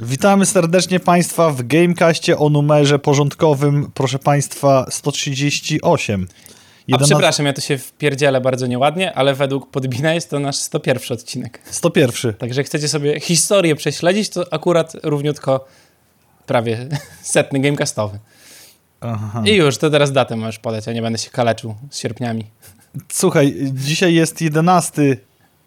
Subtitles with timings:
[0.00, 6.28] Witamy serdecznie Państwa w Gamecastie o numerze porządkowym, proszę Państwa, 138.
[6.92, 11.02] A przepraszam, ja to się wpierdzielę bardzo nieładnie, ale według Podbina jest to nasz 101
[11.10, 11.60] odcinek.
[11.70, 12.34] 101.
[12.34, 15.66] Także chcecie sobie historię prześledzić, to akurat równiutko
[16.46, 16.88] prawie
[17.22, 18.18] setny gamecastowy.
[19.00, 19.42] Aha.
[19.46, 22.44] I już, to teraz datę możesz podać, ja nie będę się kaleczył z sierpniami.
[23.12, 25.16] Słuchaj, dzisiaj jest 11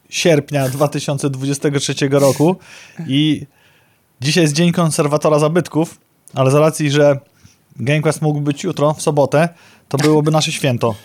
[0.10, 2.56] sierpnia 2023 roku
[3.08, 3.46] i
[4.22, 5.98] dzisiaj jest Dzień Konserwatora Zabytków,
[6.34, 7.20] ale z racji, że
[7.76, 9.50] Gamecast mógł być jutro, w sobotę,
[9.88, 10.96] to byłoby nasze święto.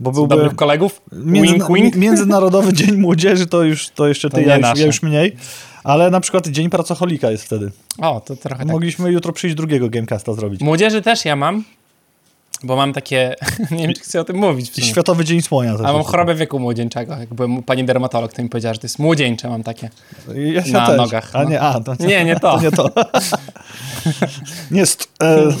[0.00, 1.02] Bo byłby dobrych kolegów?
[1.12, 1.96] Między, wink, wink.
[1.96, 5.36] Międzynarodowy Dzień Młodzieży to już, to jeszcze ty, to ja, już, ja już mniej.
[5.84, 7.70] Ale na przykład Dzień Pracocholika jest wtedy.
[7.98, 8.72] O, to trochę tak.
[8.72, 10.60] Mogliśmy jutro przyjść drugiego Gamecasta zrobić.
[10.60, 11.64] Młodzieży też ja mam,
[12.64, 13.34] bo mam takie,
[13.70, 14.86] nie wiem, czy chcę o tym mówić.
[14.86, 15.74] Światowy Dzień Słonia.
[15.84, 17.16] A mam chorobę wieku młodzieńczego.
[17.16, 19.90] Jak byłem pani dermatolog, to mi powiedziała, że to jest młodzieńcze, mam takie
[20.34, 20.96] ja na też.
[20.96, 21.30] nogach.
[21.32, 21.50] A no.
[21.50, 22.58] nie, a, to, nie, nie to.
[22.58, 22.90] to nie to.
[24.70, 25.48] nie, st- e...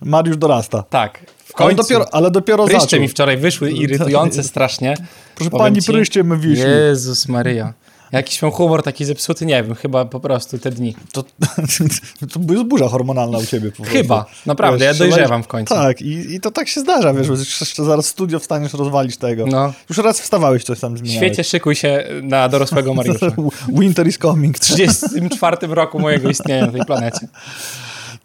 [0.00, 0.82] Mariusz dorasta.
[0.82, 1.26] Tak.
[1.54, 3.00] Ale dopiero, ale dopiero Pryszcze zaczął.
[3.00, 4.96] mi wczoraj wyszły, irytujące strasznie.
[5.34, 5.92] Proszę pani, ci...
[5.92, 6.68] pryszcze my wyszły.
[6.68, 7.72] Jezus Maria.
[8.12, 10.94] Jakiś mam humor taki zepsuty, nie wiem, chyba po prostu te dni.
[11.12, 11.22] To,
[12.32, 13.72] to jest burza hormonalna u ciebie.
[13.72, 15.74] Po chyba, naprawdę, wiesz, ja dojrzewam w końcu.
[15.74, 17.28] Tak, i, i to tak się zdarza, wiesz,
[17.60, 19.46] jeszcze zaraz studio wstaniesz, rozwalić tego.
[19.46, 19.72] No.
[19.88, 21.26] Już raz wstawałeś, coś tam zmieniałeś.
[21.26, 23.26] Świecie, szykuj się na dorosłego Mariusza.
[23.80, 24.56] Winter is coming.
[24.56, 27.28] W 34 roku mojego istnienia na tej planecie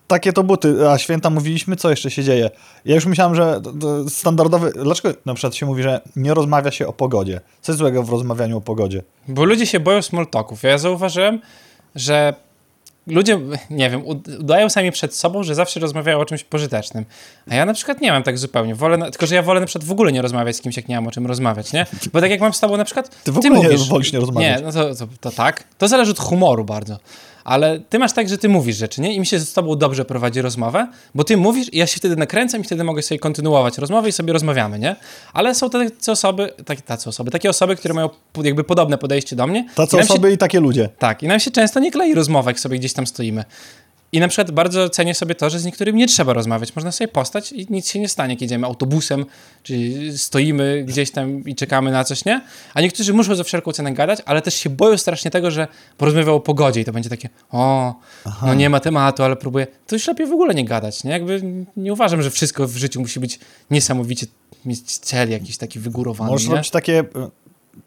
[0.10, 2.50] takie to buty, a święta mówiliśmy, co jeszcze się dzieje?
[2.86, 3.62] Ja już myślałem, że
[4.10, 4.72] standardowy.
[4.84, 7.42] Dlaczego na przykład się mówi, że nie rozmawia się o pogodzie?
[7.62, 9.04] Co jest złego w rozmawianiu o pogodzie?
[9.28, 10.64] Bo ludzie się boją small talków.
[10.64, 11.42] Ja zauważyłem,
[11.96, 12.34] że
[13.08, 14.04] ludzie, nie wiem,
[14.40, 17.06] udają sami przed sobą, że zawsze rozmawiają o czymś pożytecznym.
[17.50, 18.76] A ja na przykład nie mam tak zupełnie.
[18.76, 20.96] Wolę, tylko, że ja wolę na przykład w ogóle nie rozmawiać z kimś, jak nie
[20.96, 21.86] mam o czym rozmawiać, nie?
[22.14, 24.14] Bo tak jak mam z tobą na przykład, ty, w ogóle ty mówisz, nie wolisz
[24.14, 24.60] nie rozmawiać.
[24.60, 25.64] Nie, no to, to, to tak.
[25.78, 26.98] To zależy od humoru bardzo
[27.50, 29.14] ale ty masz tak, że ty mówisz rzeczy, nie?
[29.14, 32.16] I mi się z tobą dobrze prowadzi rozmowę, bo ty mówisz i ja się wtedy
[32.16, 34.96] nakręcam i wtedy mogę sobie kontynuować rozmowę i sobie rozmawiamy, nie?
[35.34, 38.10] Ale są tacy osoby, tak, tacy osoby, takie osoby, które mają
[38.44, 39.66] jakby podobne podejście do mnie.
[39.76, 40.90] Tacy i osoby się, i takie ludzie.
[41.00, 43.46] Tak, i nam się często nie klei rozmowa, jak sobie gdzieś tam stoimy.
[44.12, 46.76] I na przykład bardzo cenię sobie to, że z niektórymi nie trzeba rozmawiać.
[46.76, 49.26] Można sobie postać i nic się nie stanie, jak jedziemy autobusem,
[49.64, 49.74] czy
[50.18, 52.42] stoimy gdzieś tam i czekamy na coś, nie?
[52.74, 56.36] A niektórzy muszą za wszelką cenę gadać, ale też się boją strasznie tego, że porozmawiał
[56.36, 58.48] o pogodzie i to będzie takie, o, Aha.
[58.48, 59.68] no nie ma tematu, ale próbuję.
[59.88, 61.12] To już lepiej w ogóle nie gadać, nie?
[61.12, 61.42] Jakby
[61.78, 63.40] nie uważam, że wszystko w życiu musi być
[63.72, 64.28] niesamowicie,
[64.66, 67.06] mieć cel jakiś taki wygórowany, Możesz robić takie e,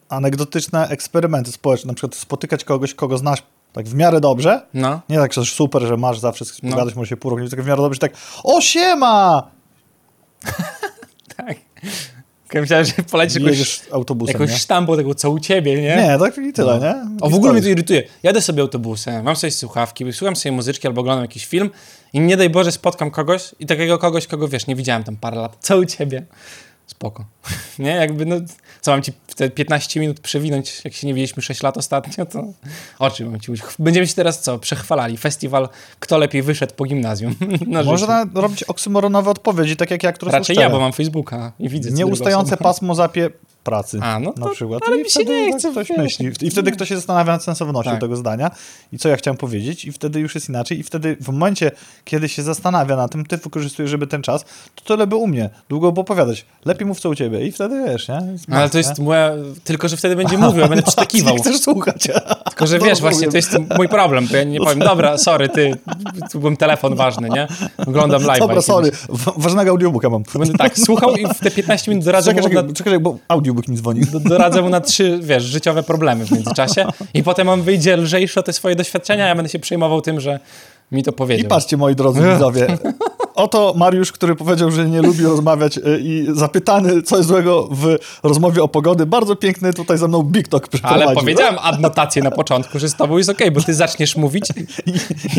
[0.09, 4.67] anegdotyczne eksperymenty społeczne, na przykład spotykać kogoś, kogo znasz tak w miarę dobrze.
[4.75, 5.01] No.
[5.09, 6.77] Nie tak, że super, że masz zawsze no.
[6.97, 8.13] może się pół roku, tak w miarę dobrze, tak
[8.45, 9.51] o siema!
[11.37, 11.57] tak.
[12.55, 15.97] Myślałem, że polecisz jakąś, autobusem, jakąś sztampą tego, co u ciebie, nie?
[15.97, 16.87] Nie, tak i tyle, no.
[16.87, 17.17] nie?
[17.21, 18.03] O, w ogóle mnie to irytuje.
[18.23, 21.71] Jadę sobie autobusem, mam sobie słuchawki, słucham sobie muzyczki albo oglądam jakiś film
[22.13, 25.37] i nie daj Boże spotkam kogoś i takiego kogoś, kogo wiesz, nie widziałem tam parę
[25.37, 25.57] lat.
[25.61, 26.27] Co u ciebie?
[26.87, 27.25] Spoko.
[27.79, 28.37] nie, jakby no
[28.83, 32.45] co mam ci te 15 minut przewinąć, jak się nie widzieliśmy 6 lat ostatnio, to
[32.99, 33.65] o czym mam ci mówić?
[33.79, 34.59] Będziemy się teraz co?
[34.59, 35.17] Przechwalali.
[35.17, 35.69] Festiwal,
[36.01, 37.35] kto lepiej wyszedł po gimnazjum.
[37.85, 41.91] Można robić oksymoronowe odpowiedzi, tak jak ja, które Raczej ja, bo mam Facebooka i widzę.
[41.91, 43.31] Nieustające pasmo zapie
[43.65, 44.83] pracy A, no to, na przykład.
[44.87, 45.71] Ale I mi się nie chce.
[45.71, 46.31] Ktoś myśli.
[46.43, 48.01] I wtedy ktoś się zastanawia nad sensownością tak.
[48.01, 48.51] tego zdania
[48.93, 51.71] i co ja chciałem powiedzieć i wtedy już jest inaczej i wtedy w momencie,
[52.05, 55.51] kiedy się zastanawia na tym, ty wykorzystujesz, żeby ten czas, to tyle by u mnie
[55.69, 56.45] długo opowiadać.
[56.65, 58.23] Lepiej mów co u ciebie i wtedy wiesz, nie?
[58.49, 59.05] No, ale to jest nie?
[59.05, 59.31] moja...
[59.65, 61.35] Tylko, że wtedy będzie mówił, ja będę przytakiwał.
[61.35, 62.09] Nie chcesz słuchać.
[62.67, 65.77] Że wiesz, właśnie to jest mój problem, to ja nie powiem, dobra, sorry, ty,
[66.33, 67.49] tu byłem telefon ważny, nie?
[67.87, 68.39] Oglądam live.
[68.39, 68.91] Dobra, sorry,
[69.37, 70.23] ważnego audiobooka mam.
[70.35, 72.73] Będę tak, słuchał i w te 15 minut doradzę czekaj, czekaj, na...
[72.73, 74.01] czekaj, bo audiobook mi dzwoni.
[74.01, 78.41] Do, doradzę mu na trzy, wiesz, życiowe problemy w międzyczasie i potem on wyjdzie lżejszy
[78.41, 80.41] o te swoje doświadczenia, ja będę się przejmował tym, że
[80.93, 81.47] mi to powiedział.
[81.47, 82.67] I patrzcie, moi drodzy widzowie,
[83.35, 87.97] oto Mariusz, który powiedział, że nie lubi rozmawiać e, i zapytany, co jest złego w
[88.23, 92.79] rozmowie o pogody, bardzo piękny tutaj ze mną Big Talk Ale powiedziałem adnotację na początku,
[92.79, 94.49] że z tobą jest okej, okay, bo ty zaczniesz mówić
[94.87, 94.91] i,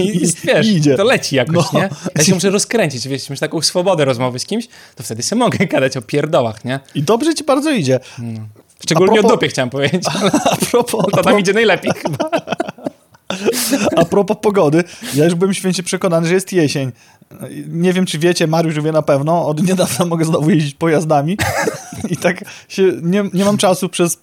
[0.02, 0.96] i, i wiesz, idzie.
[0.96, 1.80] to leci jakoś, no.
[1.80, 1.90] nie?
[2.16, 5.66] Ja się muszę rozkręcić, wiesz, masz taką swobodę rozmowy z kimś, to wtedy sobie mogę
[5.66, 6.80] gadać o pierdołach, nie?
[6.96, 8.00] I dobrze ci bardzo idzie.
[8.20, 8.40] No.
[8.84, 9.32] Szczególnie propos...
[9.32, 10.04] o dupie chciałem powiedzieć.
[10.52, 11.06] A propos...
[11.12, 12.30] To tam idzie najlepiej chyba.
[13.96, 14.84] A propos pogody,
[15.16, 16.92] ja już byłem święcie przekonany, że jest jesień.
[17.68, 21.38] Nie wiem, czy wiecie, Mariusz wie na pewno, od niedawna mogę znowu jeździć pojazdami
[22.10, 24.18] i tak się nie, nie mam czasu przez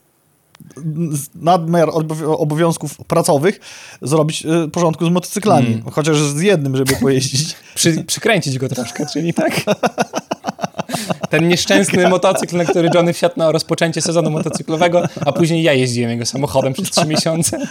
[1.35, 1.91] nadmiar
[2.25, 3.61] obowiązków pracowych
[4.03, 5.67] zrobić e, porządku z motocyklami.
[5.67, 5.91] Mm.
[5.91, 7.57] Chociaż z jednym, żeby pojeździć.
[7.75, 9.53] Przy, przykręcić go troszkę, czyli tak?
[11.31, 16.11] Ten nieszczęsny motocykl, na który Johnny wsiadł na rozpoczęcie sezonu motocyklowego, a później ja jeździłem
[16.11, 17.67] jego samochodem przez trzy miesiące.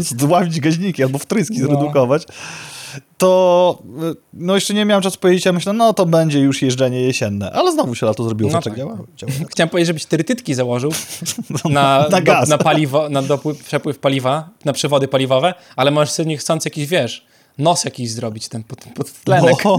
[0.00, 1.66] Zdławić gaźniki albo wtryski No.
[1.66, 2.22] zredukować.
[3.18, 3.78] To
[4.32, 7.52] no jeszcze nie miałem czasu powiedzieć, ja myślę, no to będzie już jeżdżenie jesienne.
[7.52, 8.76] Ale znowu się lato zrobiło, No no, tak.
[8.76, 9.32] działa, działa.
[9.50, 10.92] Chciałem powiedzieć, żebyś trytytki założył
[11.64, 12.48] na, na gaz.
[12.48, 16.86] Do, na paliwo, na dopływ, przepływ paliwa, na przewody paliwowe, ale możesz sobie niechcący jakiś,
[16.86, 17.24] wiesz,
[17.58, 19.66] nos jakiś zrobić, ten pod, podtlenek.
[19.66, 19.76] O,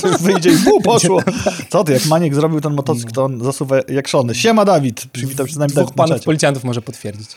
[0.00, 1.22] to już wyjdzie i pół poszło.
[1.70, 4.34] Co ty, jak Maniek zrobił ten motocykl, to on zasuwa jak szony.
[4.34, 7.28] Siema Dawid, przywitał się z nami Dwóch Dawid panów policjantów może potwierdzić,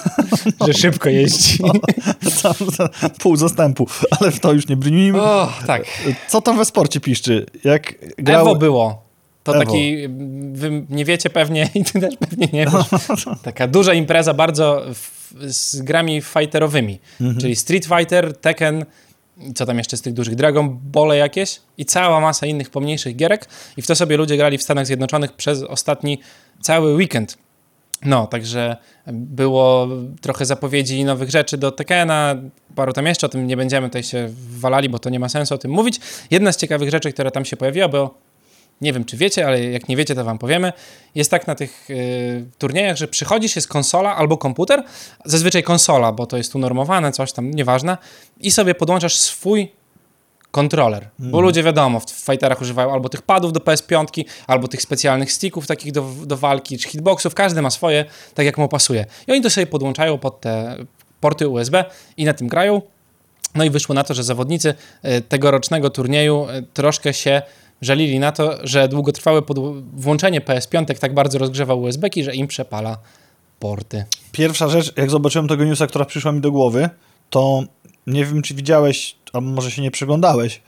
[0.66, 1.58] że szybko jeździ.
[2.42, 2.88] Tam, tam,
[3.20, 3.86] pół zastępu,
[4.20, 5.22] ale w to już nie brnijmy.
[5.22, 5.82] O, tak.
[6.28, 7.46] Co tam we sporcie piszczy?
[7.64, 8.40] Jak grał...
[8.46, 9.02] Ewo było.
[9.42, 9.64] To Ewo.
[9.64, 9.96] taki,
[10.52, 13.24] wy nie wiecie pewnie i ty też pewnie nie wiesz.
[13.42, 15.20] Taka duża impreza bardzo w,
[15.52, 17.40] z grami fighterowymi, Mhm.
[17.40, 18.84] czyli Street Fighter, Tekken,
[19.54, 23.48] co tam jeszcze z tych dużych, Dragon Ball jakieś i cała masa innych pomniejszych gierek
[23.76, 26.20] i w to sobie ludzie grali w Stanach Zjednoczonych przez ostatni
[26.60, 27.38] cały weekend.
[28.04, 28.76] No, także
[29.12, 29.88] było
[30.20, 32.36] trochę zapowiedzi nowych rzeczy do Tekena,
[32.74, 35.54] paru tam jeszcze, o tym nie będziemy tutaj się walali, bo to nie ma sensu
[35.54, 36.00] o tym mówić.
[36.30, 38.14] Jedna z ciekawych rzeczy, która tam się pojawiła, bo
[38.80, 40.72] nie wiem, czy wiecie, ale jak nie wiecie, to wam powiemy.
[41.14, 44.84] Jest tak na tych y, turniejach, że przychodzisz, jest konsola albo komputer,
[45.24, 47.98] zazwyczaj konsola, bo to jest unormowane, coś tam, nieważne,
[48.40, 49.72] i sobie podłączasz swój
[50.50, 51.08] kontroler.
[51.18, 55.66] Bo ludzie, wiadomo, w fighterach używają albo tych padów do PS5, albo tych specjalnych sticków
[55.66, 58.04] takich do, do walki, czy hitboxów, każdy ma swoje,
[58.34, 59.06] tak jak mu pasuje.
[59.26, 60.76] I oni to sobie podłączają pod te
[61.20, 61.84] porty USB
[62.16, 62.82] i na tym grają.
[63.54, 67.42] No i wyszło na to, że zawodnicy e, tegorocznego turnieju e, troszkę się
[67.80, 69.42] żalili na to, że długotrwałe
[69.92, 72.98] włączenie PS5 tak bardzo rozgrzewa USB-ki, że im przepala
[73.58, 74.04] porty.
[74.32, 76.90] Pierwsza rzecz, jak zobaczyłem tego newsa, która przyszła mi do głowy,
[77.30, 77.62] to
[78.06, 80.60] nie wiem, czy widziałeś, a może się nie przyglądałeś,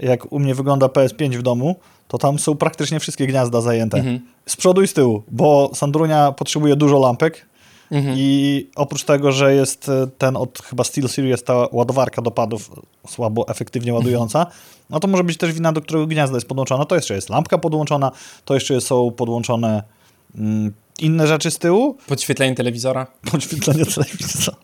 [0.00, 1.76] jak u mnie wygląda PS5 w domu,
[2.08, 3.98] to tam są praktycznie wszystkie gniazda zajęte.
[3.98, 4.20] Mhm.
[4.46, 7.46] Z przodu i z tyłu, bo Sandrunia potrzebuje dużo lampek
[7.90, 8.16] Mhm.
[8.18, 12.70] i oprócz tego, że jest e, ten od chyba SteelSeries, ta ładowarka do padów
[13.08, 14.46] słabo efektywnie ładująca,
[14.90, 16.84] no to może być też wina, do którego gniazda jest podłączona.
[16.84, 18.12] To jeszcze jest lampka podłączona,
[18.44, 19.82] to jeszcze są podłączone
[20.38, 23.06] mm, inne rzeczy z tyłu, Podświetlenie telewizora.
[23.30, 24.56] podświetlenie telewizora.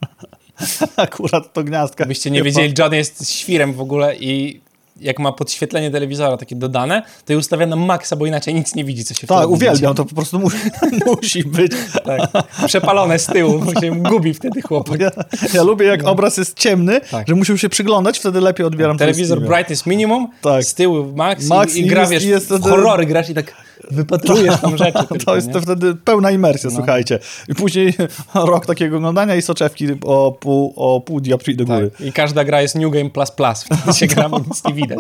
[0.97, 2.05] Akurat to gniazdka.
[2.05, 4.61] Gdybyście nie wiedzieli, John jest świrem w ogóle i
[5.01, 8.85] jak ma podświetlenie telewizora takie dodane, to je ustawia na maksa, bo inaczej nic nie
[8.85, 10.57] widzi, co się Tak, uwielbiam, to po prostu musi,
[11.07, 11.73] musi być.
[12.05, 12.21] Tak.
[12.67, 15.01] Przepalone z tyłu, bo się gubi wtedy chłopak.
[15.01, 15.11] Ja,
[15.55, 17.29] ja lubię, jak obraz jest ciemny, Tak.
[17.29, 20.65] że musiał się przyglądać, wtedy lepiej odbieram Telewizor jest brightness minimum, Tak.
[20.65, 23.66] z tyłu max, Max i, i gra, jest- wiesz, jest wtedy- horrory grasz i tak
[23.91, 24.93] wypatrujesz tam rzeczy.
[25.09, 25.53] To tylko, jest nie?
[25.53, 26.77] to wtedy pełna imersja, No.
[26.77, 27.19] słuchajcie.
[27.49, 27.95] I później
[28.35, 31.91] rok takiego oglądania i soczewki o pół, o pół dioptrii do góry.
[31.91, 32.07] Tak.
[32.07, 33.63] I każda gra jest New Game Plus Plus.
[33.65, 34.99] Wtedy się gra, nic nie widać.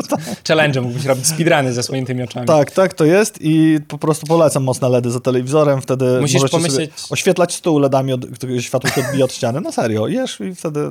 [0.48, 2.46] Challenge mógłbyś robić speedruny ze zasłoniętymi oczami.
[2.46, 6.56] Tak, tak, to jest i po prostu polecam mocne LEDy za telewizorem, wtedy Musisz możecie
[6.56, 9.60] pomyśleć- oświetlać stół LEDami, od, które światło się odbija od ściany.
[9.60, 10.90] No serio, jesz i wtedy...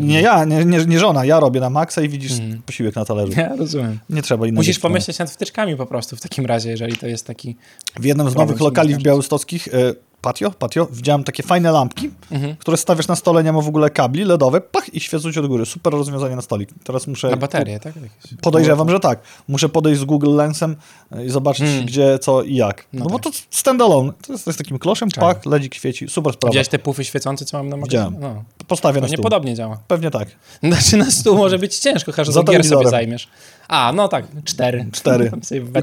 [0.00, 2.32] Nie ja, nie, nie, nie żona, ja robię na maksa i widzisz
[2.66, 3.32] posiłek na talerzu.
[3.36, 3.98] Ja rozumiem.
[4.10, 4.60] Nie trzeba innego.
[4.60, 7.56] Musisz pomyśleć nad wtyczkami po prostu w takim razie, jeżeli to jest taki...
[8.00, 12.56] W jednym z nowych lokali w białostockich, e, patio, patio, widziałem takie fajne lampki, Mhm.
[12.56, 15.46] które stawiasz na stole, nie ma w ogóle kabli LEDowe, pach i świecą ci od
[15.46, 15.66] góry.
[15.66, 16.68] Super rozwiązanie na stolik.
[16.84, 17.30] Teraz muszę...
[17.30, 17.92] Na baterię, tak?
[18.40, 19.18] Podejrzewam, że tak.
[19.48, 20.76] Muszę podejść z Google Lensem
[21.12, 21.86] e, i zobaczyć, Mm.
[21.86, 22.86] gdzie, co i jak.
[22.92, 23.32] No, No bo tak.
[23.32, 24.12] to standalone.
[24.26, 25.20] To jest, to jest takim kloszem, Tak.
[25.24, 26.08] pach, ledzik świeci.
[26.08, 26.50] Super sprawa.
[26.50, 28.04] Widziałeś te pufy świecące, co mam na magazynie?
[28.10, 28.34] Widziałem.
[28.34, 28.44] No.
[28.68, 29.16] Postawię na stół.
[29.18, 29.78] niepodobnie działa.
[29.88, 30.28] Pewnie tak.
[30.62, 33.28] Znaczy na stół może być ciężko, że Za gier sobie zajmiesz.
[33.68, 34.86] A, no tak, cztery.
[34.92, 35.30] Cztery.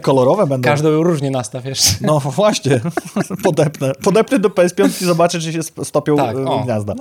[0.01, 0.69] Kolorowe będą.
[0.69, 1.91] Każdą różnie nastaw jeszcze.
[2.01, 2.79] No właśnie,
[3.43, 3.91] podepnę.
[4.03, 6.59] Podepnę do PS5 i zobaczę, czy się stopią Tak, o.
[6.59, 6.93] gniazda.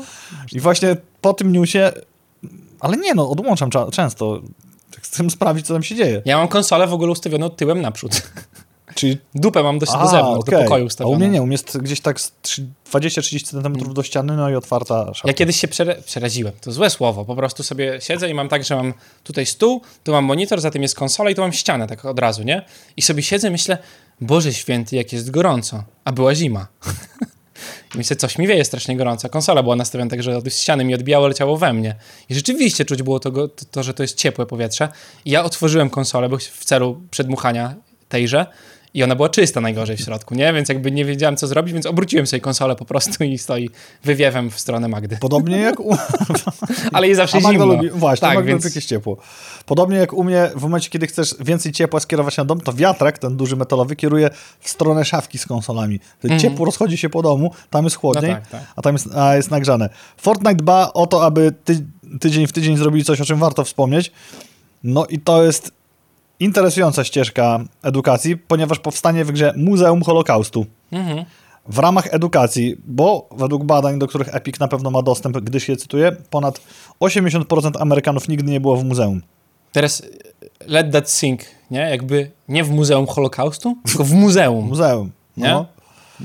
[0.52, 1.92] I właśnie po tym newsie,
[2.80, 4.40] ale nie no, odłączam cza- często.
[5.02, 6.23] Chcę sprawdzić, co tam się dzieje.
[6.25, 8.23] Ja mam konsolę w ogóle ustawioną tyłem naprzód.
[8.99, 10.64] Czyli Dupę mam do, do A, zewnątrz, do okej.
[10.64, 11.14] pokoju A ustawioną.
[11.14, 14.50] u mnie nie, u mnie jest gdzieś tak z trzy- 20-30 cm do ściany, no
[14.50, 15.28] i otwarta szafka.
[15.28, 18.64] Ja kiedyś się przera przeraziłem, to złe słowo, po prostu sobie siedzę i mam tak,
[18.64, 21.87] że mam tutaj stół, tu mam monitor, za tym jest konsola i tu mam ścianę
[21.87, 22.64] tak od razu, nie?
[22.97, 23.78] I sobie siedzę i myślę,
[24.21, 26.67] Boże święty, jak jest gorąco, a była zima.
[27.95, 29.28] I myślę, coś mi wieje strasznie gorąco.
[29.28, 31.95] Konsola była nastawiona tak, że od ściany mi odbijało, leciało we mnie.
[32.28, 34.88] I rzeczywiście czuć było to, to, to że to jest ciepłe powietrze.
[35.25, 37.75] I ja otworzyłem konsolę, bo w celu przedmuchania
[38.09, 38.47] tejże
[38.95, 40.52] i ona była czysta najgorzej w środku, nie?
[40.52, 43.71] Więc jakby nie wiedziałem, co zrobić, więc obróciłem sobie konsolę po prostu i stoi
[44.04, 45.16] wywiewem w stronę Magdy.
[45.21, 45.97] Podobnie jak u...
[46.92, 47.75] Ale jest zawsze A Magda zimno.
[47.75, 49.16] lubi, właśnie, tak, Magda więc lubi jakieś ciepło.
[49.66, 53.18] Podobnie jak u mnie, w momencie, kiedy chcesz więcej ciepła skierować na dom, to wiatrak,
[53.18, 54.30] ten duży metalowy, kieruje
[54.61, 56.00] w stronę szafki z konsolami.
[56.21, 58.45] To Ciepło rozchodzi się po domu, tam jest chłodniej, Mhm.
[58.52, 58.73] No tak, tak.
[58.76, 59.88] a tam jest, a jest nagrzane.
[60.16, 61.87] Fortnite dba o to, aby ty,
[62.21, 64.12] tydzień w tydzień zrobili coś, o czym warto wspomnieć.
[64.85, 65.73] No i to jest
[66.40, 70.66] interesująca ścieżka edukacji, ponieważ powstanie w grze Muzeum Holokaustu.
[70.92, 71.25] Mhm.
[71.68, 75.76] W ramach edukacji, bo według badań, do których Epic na pewno ma dostęp, gdyż je
[75.76, 76.61] cytuję, ponad
[77.00, 79.23] 80% Amerykanów nigdy nie było w muzeum.
[79.73, 80.18] Teraz y,
[80.66, 81.40] let that sink,
[81.71, 81.80] nie?
[81.80, 84.66] Jakby nie w Muzeum Holokaustu, tylko w muzeum.
[84.66, 85.11] Muzeum.
[85.37, 85.49] Nie?
[85.49, 85.66] No.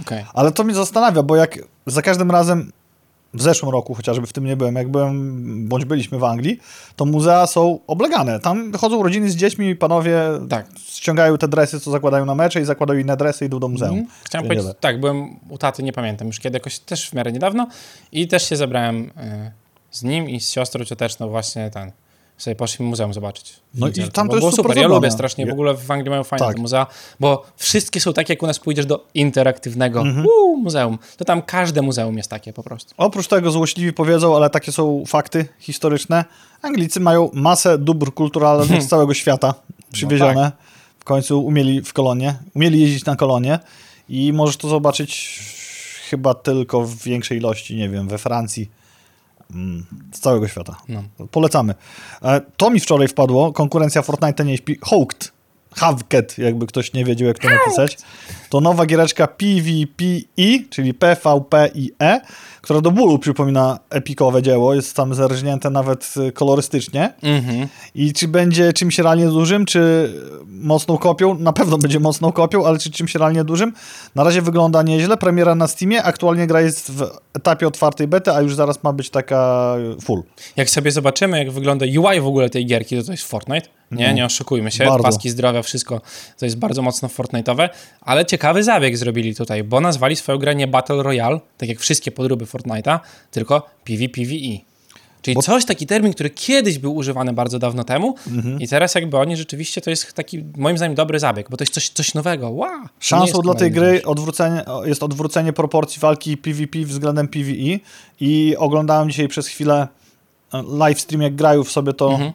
[0.02, 0.26] Okej.
[0.34, 2.72] Ale to mnie zastanawia, bo jak za każdym razem
[3.34, 6.60] w zeszłym roku, chociażby w tym nie byłem, jak byłem, bądź byliśmy w Anglii,
[6.96, 8.40] to muzea są oblegane.
[8.40, 10.66] Tam chodzą rodziny z dziećmi i panowie Tak.
[10.78, 14.00] ściągają te dresy, co zakładają na mecze i zakładają inne dresy i idą do muzeum.
[14.00, 14.18] Mhm.
[14.24, 17.68] Chciałem powiedzieć, tak, byłem u taty, nie pamiętam już kiedy, jakoś też w miarę niedawno
[18.12, 19.10] i też się zebrałem y,
[19.92, 21.92] z nim i z siostrą cioteczną właśnie ten,
[22.38, 23.54] sobie poszliśmy muzeum zobaczyć.
[23.74, 24.78] No i tam to jest super super.
[24.78, 26.58] Ja lubię strasznie, w ogóle w Anglii mają fajne Tak.
[26.58, 26.88] muzea,
[27.20, 30.26] bo wszystkie są takie, jak u nas pójdziesz do interaktywnego Mhm.
[30.26, 32.94] Uuu, muzeum, to tam każde muzeum jest takie po prostu.
[32.98, 36.26] Oprócz tego złośliwi powiedzą, ale takie są fakty historyczne.
[36.62, 39.54] Anglicy mają masę dóbr kulturalnych z całego świata
[39.92, 40.34] przywiezione.
[40.34, 40.54] No tak.
[41.00, 43.60] W końcu umieli w kolonie, umieli jeździć na kolonie
[44.10, 45.40] i możesz to zobaczyć
[46.10, 48.70] chyba tylko w większej ilości, nie wiem, we Francji.
[50.14, 50.76] Z całego świata.
[50.90, 51.04] No.
[51.32, 51.76] Polecamy.
[52.24, 53.54] E, To mi wczoraj wpadło.
[53.54, 54.78] Konkurencja Fortnite nie śpi.
[54.82, 55.32] Hooked.
[55.76, 57.98] Havket, jakby ktoś nie wiedział, jak to napisać.
[58.50, 62.22] To nowa giereczka PvPE, czyli PvPIE,
[62.62, 64.74] która do bólu przypomina epikowe dzieło.
[64.74, 67.14] Jest tam zerżnięte nawet y, kolorystycznie.
[67.24, 67.68] Mhm.
[67.96, 70.14] I czy będzie czymś realnie dużym, czy
[70.48, 71.40] mocną kopią?
[71.40, 73.74] Na pewno będzie mocną kopią, ale czy czymś realnie dużym?
[74.16, 75.18] Na razie wygląda nieźle.
[75.18, 76.04] Premiera na Steamie.
[76.04, 80.24] Aktualnie gra jest w etapie otwartej bety, a już zaraz ma być taka full.
[80.56, 83.68] Jak sobie zobaczymy, jak wygląda UI w ogóle tej gierki, to to jest Fortnite.
[83.96, 84.14] Nie, No.
[84.14, 84.86] nie oszukujmy się.
[84.86, 85.04] Bardzo.
[85.04, 86.02] Paski zdrowia, wszystko
[86.40, 87.70] to jest bardzo mocno Fortnite'owe,
[88.02, 92.12] ale ciekawy zabieg zrobili tutaj, bo nazwali swoją grę nie Battle Royale, tak jak wszystkie
[92.12, 93.00] podróby Fortnite'a,
[93.32, 94.58] tylko PvPvE.
[95.22, 98.60] Czyli Bo- coś, taki termin, który kiedyś był używany bardzo dawno temu Mhm.
[98.62, 101.74] i teraz jakby oni rzeczywiście, to jest taki moim zdaniem dobry zabieg, bo to jest
[101.74, 102.50] coś, coś nowego.
[102.50, 102.70] Wow!
[103.00, 107.80] Szansą dla tej gry odwrócenie, jest odwrócenie proporcji walki PvP względem PvE
[108.20, 109.88] i oglądałem dzisiaj przez chwilę
[110.54, 112.32] e, live stream, jak grają w sobie to Mhm.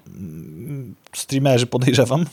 [1.17, 2.27] Streamerzy, podejrzewam.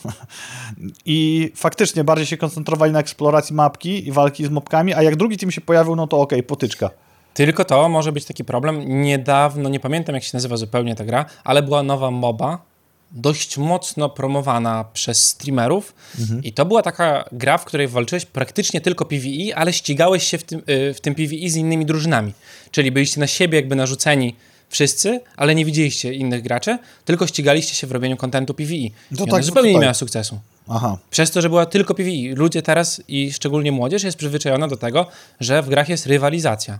[1.06, 5.36] I faktycznie bardziej się koncentrowali na eksploracji mapki i walki z mobkami, a jak drugi
[5.36, 6.90] team się pojawił, no to okej, potyczka.
[7.34, 9.02] Tylko to może być taki problem.
[9.02, 12.58] Niedawno, nie pamiętam jak się nazywa zupełnie ta gra, ale była nowa MOBA,
[13.10, 15.94] dość mocno promowana przez streamerów
[16.42, 20.44] i to była taka gra, w której walczyłeś praktycznie tylko PvE, ale ścigałeś się w
[20.44, 22.32] tym, y, w tym PvE z innymi drużynami.
[22.70, 24.36] Czyli byliście na siebie jakby narzuceni
[24.68, 28.74] wszyscy, ale nie widzieliście innych graczy, tylko ścigaliście się w robieniu kontentu PvE.
[28.74, 30.38] I to ona tak, zupełnie nie miała sukcesu.
[30.68, 30.98] Aha.
[31.10, 32.34] Przez to, że była tylko PvE.
[32.34, 35.06] Ludzie teraz i szczególnie młodzież jest przyzwyczajona do tego,
[35.40, 36.78] że w grach jest rywalizacja.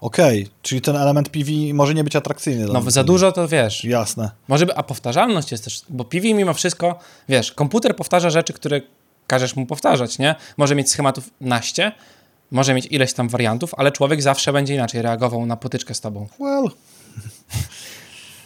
[0.00, 2.66] Okej, czyli ten element PvE może nie być atrakcyjny.
[2.72, 3.84] No za dużo to wiesz.
[3.84, 4.30] Jasne.
[4.48, 6.98] Może by, a powtarzalność jest też, bo PV mimo wszystko,
[7.28, 8.80] wiesz, komputer powtarza rzeczy, które
[9.26, 10.34] każesz mu powtarzać, nie?
[10.56, 11.92] Może mieć schematów naście,
[12.50, 16.26] może mieć ileś tam wariantów, ale człowiek zawsze będzie inaczej reagował na potyczkę z tobą.
[16.40, 16.64] Well.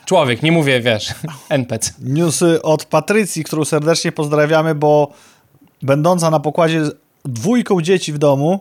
[0.06, 1.14] Człowiek, nie mówię, wiesz,
[1.48, 1.92] NPC.
[1.98, 5.12] Newsy od Patrycji, którą serdecznie pozdrawiamy, bo
[5.82, 6.94] będąca na pokładzie z
[7.24, 8.60] dwójką dzieci w domu,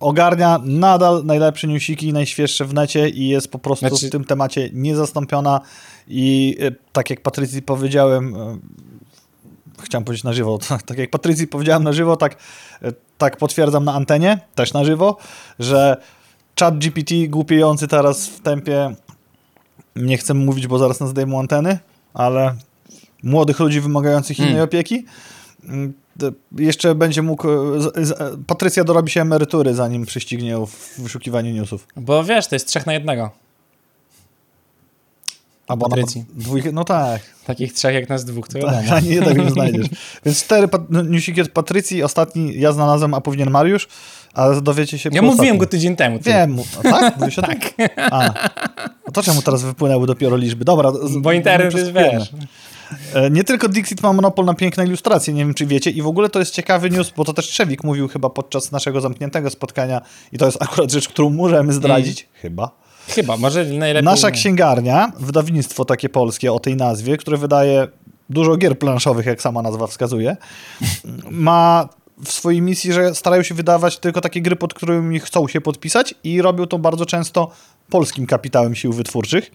[0.00, 4.70] ogarnia nadal najlepsze newsiki najświeższe w necie i jest po prostu Znaczy- w tym temacie
[4.72, 5.60] niezastąpiona
[6.08, 8.58] i e, tak jak Patrycji powiedziałem, e,
[9.82, 12.36] chciałem powiedzieć na żywo, tak jak Patrycji powiedziałem na żywo, tak,
[12.82, 15.16] e, tak potwierdzam na antenie, też na żywo,
[15.58, 15.96] że
[16.60, 18.94] chat GPT głupiejący teraz w tempie
[19.96, 21.78] nie chcę mówić, bo zaraz nas zdejmą anteny,
[22.14, 22.54] ale
[23.22, 24.64] młodych ludzi wymagających innej Hmm.
[24.64, 25.04] opieki.
[25.64, 25.92] mm,
[26.58, 27.48] Jeszcze będzie mógł.
[27.48, 31.86] e, z- Patrycja dorobi się emerytury, zanim przyścignie w wyszukiwaniu newsów.
[31.96, 33.30] Bo wiesz, to jest trzech na jednego.
[35.70, 36.24] Albo Patrycji.
[36.34, 38.96] dwójkę, no tak, Takich trzech jak nas dwóch, to tak wiadomo.
[38.96, 39.86] ani jednego nie znajdziesz.
[40.24, 43.88] Więc cztery no, newsiki od Patrycji, ostatni ja znalazłem, a powinien Mariusz,
[44.34, 45.58] ale dowiecie się Ja po mówiłem ostatnim.
[45.58, 46.18] go tydzień temu.
[46.18, 46.24] Ty.
[46.30, 47.16] Wiem, a tak?
[47.20, 47.58] Mówisz o tym?
[48.10, 48.26] A.
[49.06, 50.64] No to czemu teraz wypłynęły dopiero liczby?
[50.64, 50.92] Dobra.
[50.92, 52.30] z- Bo internet jest, wiesz.
[53.14, 56.06] E, Nie tylko Dixit ma monopol na piękne ilustracje, nie wiem czy wiecie, i w
[56.06, 60.00] ogóle to jest ciekawy news, bo to też Trzewik mówił chyba podczas naszego zamkniętego spotkania
[60.32, 62.70] i to jest akurat rzecz, którą możemy zdradzić, chyba.
[63.14, 64.04] Chyba, może najlepiej.
[64.04, 67.88] Nasza księgarnia, wydawnictwo takie polskie o tej nazwie, które wydaje
[68.30, 70.36] dużo gier planszowych, jak sama nazwa wskazuje,
[71.30, 71.88] ma
[72.24, 76.14] w swojej misji, że starają się wydawać tylko takie gry, pod którymi chcą się podpisać
[76.24, 77.50] i robią to bardzo często
[77.90, 79.50] polskim kapitałem sił wytwórczych.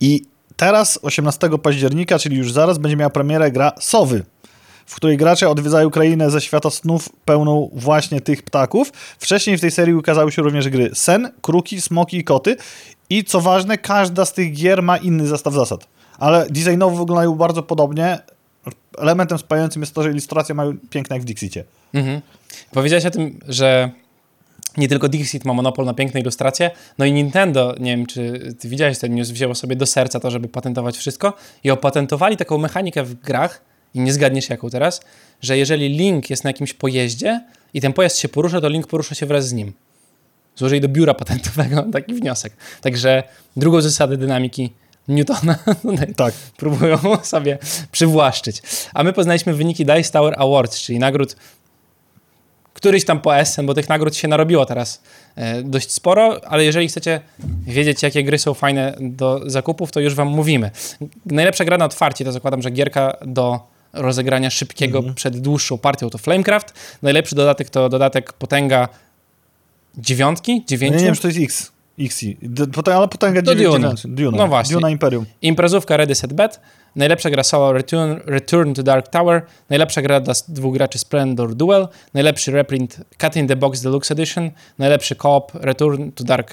[0.00, 0.22] I
[0.56, 4.24] teraz, 18 października, czyli już zaraz, będzie miała premierę gra Sowy,
[4.92, 8.92] w której gracze odwiedzają krainę ze świata snów pełną właśnie tych ptaków.
[9.18, 12.56] Wcześniej w tej serii ukazały się również gry Sen, Kruki, Smoki i Koty.
[13.10, 15.86] I co ważne, każda z tych gier ma inny zestaw zasad.
[16.18, 18.18] Ale designowo wyglądają bardzo podobnie
[18.98, 21.64] elementem spającym jest to, że ilustracje mają piękne jak w Dixicie.
[21.94, 22.20] Mhm.
[22.70, 23.90] Powiedziałeś o tym, że
[24.76, 28.68] nie tylko Dixit ma monopol na piękne ilustracje, no i Nintendo, nie wiem czy ty
[28.68, 31.32] widziałeś ten news, wzięło sobie do serca to, żeby patentować wszystko
[31.64, 35.00] i opatentowali taką mechanikę w grach, i nie zgadniesz jaką teraz,
[35.42, 37.40] że jeżeli Link jest na jakimś pojeździe
[37.74, 39.72] i ten pojazd się porusza, to Link porusza się wraz z nim.
[40.56, 42.52] Złożyli do biura patentowego taki wniosek.
[42.80, 43.22] Także
[43.56, 44.72] drugą zasadę dynamiki
[45.08, 45.58] Newtona
[46.16, 46.34] Tak.
[46.56, 47.58] próbują sobie
[47.92, 48.62] przywłaszczyć.
[48.94, 51.36] A my poznaliśmy wyniki Dice Tower Awards, czyli nagród
[52.74, 55.02] któryś tam po Essen, bo tych nagród się narobiło teraz
[55.36, 57.20] e, dość sporo, ale jeżeli chcecie
[57.66, 60.70] wiedzieć, jakie gry są fajne do zakupów, to już wam mówimy.
[61.26, 63.60] Najlepsza gra na otwarcie to zakładam, że gierka do
[63.92, 65.14] rozegrania szybkiego Mhm.
[65.14, 66.74] przed dłuższą partią to Flamecraft.
[67.02, 68.88] Najlepszy dodatek to dodatek potęga
[69.98, 70.98] dziewiątki, Ja dziewięciu.
[70.98, 71.72] nie wiem, czy to jest X.
[72.00, 72.36] Xi.
[72.94, 73.94] Ale potęga Do 9 Duna.
[74.04, 74.36] Duna.
[74.38, 74.74] No właśnie.
[74.74, 75.26] Duna Imperium.
[75.42, 76.60] Imprezówka Ready Set Bet,
[76.96, 81.88] najlepsza gra solo Return, Return to Dark Tower, najlepsza gra dla dwóch graczy Splendor Duel,
[82.14, 86.52] najlepszy reprint Cut in the Box Deluxe Edition, najlepszy co-op Return to Dark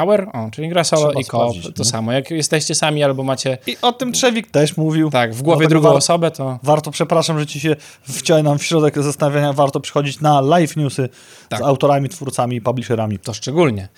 [0.00, 1.90] Tower, o, czyli gra solo Trzeba i co-op, sprawdzić, to nie?
[1.90, 2.12] samo.
[2.12, 5.10] Jak jesteście sami albo macie I o tym Trzewik też mówił.
[5.10, 9.02] tak, w głowie drugą war- osobę, to Warto, przepraszam, że ci się wciąłem w środek
[9.02, 11.08] zastanawiania, warto przychodzić na live newsy
[11.48, 11.58] Tak.
[11.60, 13.18] z autorami, twórcami i publisherami.
[13.18, 13.88] to szczególnie.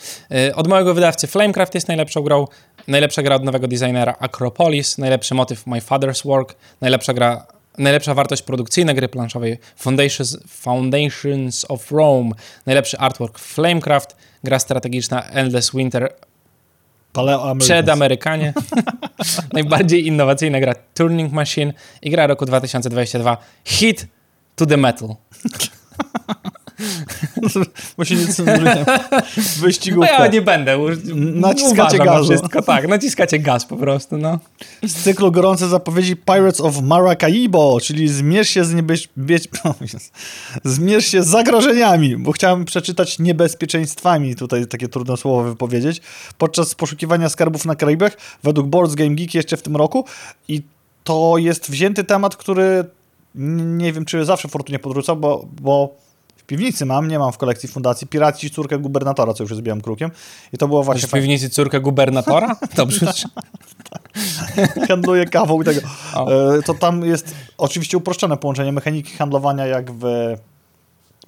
[0.48, 2.44] Y, Od mojego wydawcy Flamecraft jest najlepszą grą,
[2.88, 7.46] najlepsza gra od nowego designera Acropolis, najlepszy motyw My Father's Work, najlepsza gra,
[7.78, 12.30] najlepsza wartość produkcyjna gry planszowej Foundations, Foundations of Rome,
[12.66, 16.12] najlepszy artwork Flamecraft, gra strategiczna Endless Winter
[17.58, 18.52] przed Amerykanie,
[19.52, 24.06] najbardziej innowacyjna gra Turning Machine i gra roku 2022 Hit
[24.56, 25.08] to the Metal.
[27.98, 28.84] Bo się nie cenzuruje.
[29.36, 30.12] No Wyścigówka.
[30.12, 30.78] ja nie będę.
[30.78, 30.98] uż-
[31.34, 32.24] Naciskacie gazu.
[32.32, 34.38] Wszystko, tak, naciskacie gaz po prostu, no.
[34.86, 39.00] Z cyklu gorące zapowiedzi Pirates of Maracaibo, czyli zmierz się z niebez...
[39.18, 39.48] bieć-
[40.64, 46.00] zmierz się z zagrożeniami, bo chciałem przeczytać niebezpieczeństwami, tutaj takie trudne słowo wypowiedzieć,
[46.38, 50.04] podczas poszukiwania skarbów na Karaibach, według Boards Game Geek jeszcze w tym roku
[50.48, 50.62] i
[51.04, 52.84] to jest wzięty temat, który
[53.78, 55.96] nie wiem, czy zawsze fortunie podrzucał, bo, bo
[56.48, 60.10] piwnicy mam, nie mam w kolekcji fundacji, Piraci córkę gubernatora, co już jest białym krukiem
[60.52, 62.56] i to było Masz właśnie w piwnicy córkę gubernatora?
[62.76, 63.12] Dobrze.
[64.88, 65.80] handluje kawą i tego.
[66.58, 70.04] E, To tam jest oczywiście uproszczone połączenie mechaniki handlowania jak w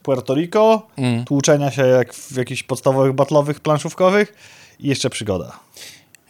[0.02, 1.24] Puerto Rico, Mm.
[1.24, 4.34] tłuczenia się jak w jakichś podstawowych batlowych planszówkowych
[4.80, 5.58] i jeszcze przygoda.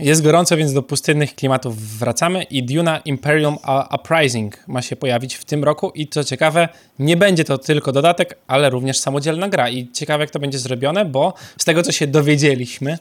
[0.01, 3.57] Jest gorąco, więc do pustynnych klimatów wracamy i Duna Imperium
[3.95, 8.39] Uprising ma się pojawić w tym roku i co ciekawe, nie będzie to tylko dodatek,
[8.47, 12.07] ale również samodzielna gra i ciekawe jak to będzie zrobione, bo z tego co się
[12.07, 12.99] dowiedzieliśmy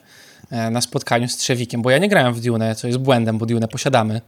[0.52, 3.46] e, na spotkaniu z Trzewikiem, bo ja nie grałem w Dune, co jest błędem, bo
[3.46, 4.22] Dune posiadamy.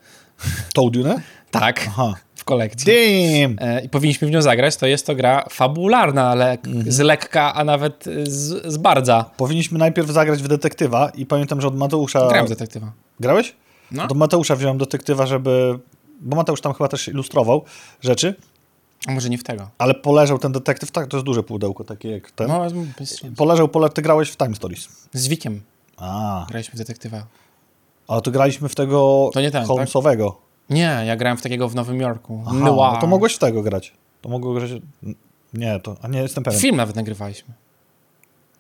[0.74, 1.22] Tą Dune?
[1.52, 2.16] Tak, Aha.
[2.42, 2.86] W kolekcji.
[2.94, 3.56] Damn!
[3.70, 7.64] E, I powinniśmy w nią zagrać, to jest to gra fabularna, ale z lekka, a
[7.64, 9.26] nawet z, z bardzo.
[9.38, 12.28] Powinniśmy najpierw zagrać w detektywa i pamiętam, że od Mateusza...
[12.28, 12.92] Grałem w detektywa.
[13.20, 13.56] Grałeś?
[13.92, 14.08] No.
[14.08, 15.80] Do Mateusza wziąłem detektywa, żeby...
[16.22, 17.62] Bo Mateusz tam chyba też ilustrował
[18.02, 18.36] rzeczy,
[19.08, 19.70] A może nie w tego.
[19.78, 22.48] ale poleżał ten detektyw, tak, to jest duże pudełko, takie jak ten.
[22.48, 22.62] No,
[23.00, 23.90] bez- Poleżał, pole...
[23.90, 24.88] ty grałeś w Time Stories.
[25.14, 25.62] z Wikiem
[25.98, 27.24] A, graliśmy w detektywa.
[28.08, 29.90] ale to graliśmy w tego To nie ten, tak?
[30.70, 32.44] Nie, ja grałem w takiego w Nowym Jorku.
[32.48, 33.94] Aha, no to mogłeś w tego grać.
[34.22, 34.72] To mogło grać...
[35.54, 35.96] Nie, to...
[36.02, 36.60] A nie, jestem pewien.
[36.60, 37.54] Film nawet nagrywaliśmy.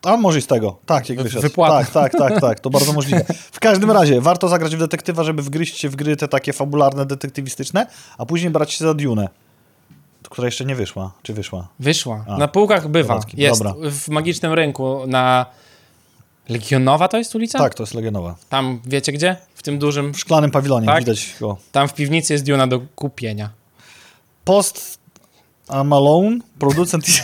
[0.03, 0.77] A może i z tego.
[0.85, 1.41] Tak, jak Wy- wyszedł.
[1.41, 1.91] wypłata.
[1.91, 2.59] Tak, tak, tak, tak.
[2.59, 3.23] To bardzo możliwe.
[3.51, 7.05] W każdym razie, warto zagrać w detektywa, żeby wgryźć się w gry te takie fabularne,
[7.05, 7.87] detektywistyczne,
[8.17, 9.29] a później brać się za Dune,
[10.29, 11.11] która jeszcze nie wyszła.
[11.23, 11.67] Czy wyszła?
[11.79, 12.25] Wyszła.
[12.27, 13.19] A, na półkach bywa.
[13.33, 13.89] Jest Dobra.
[13.91, 15.45] w magicznym rynku na
[16.51, 17.59] Legionowa to jest ulica?
[17.59, 18.35] Tak, to jest Legionowa.
[18.49, 19.35] Tam wiecie gdzie?
[19.55, 20.13] W tym dużym.
[20.13, 20.99] W szklanym pawilonie Tak?
[20.99, 21.57] widać go.
[21.71, 23.49] Tam w piwnicy jest Duna do kupienia.
[24.45, 24.99] Post
[25.85, 27.05] Malone, producent...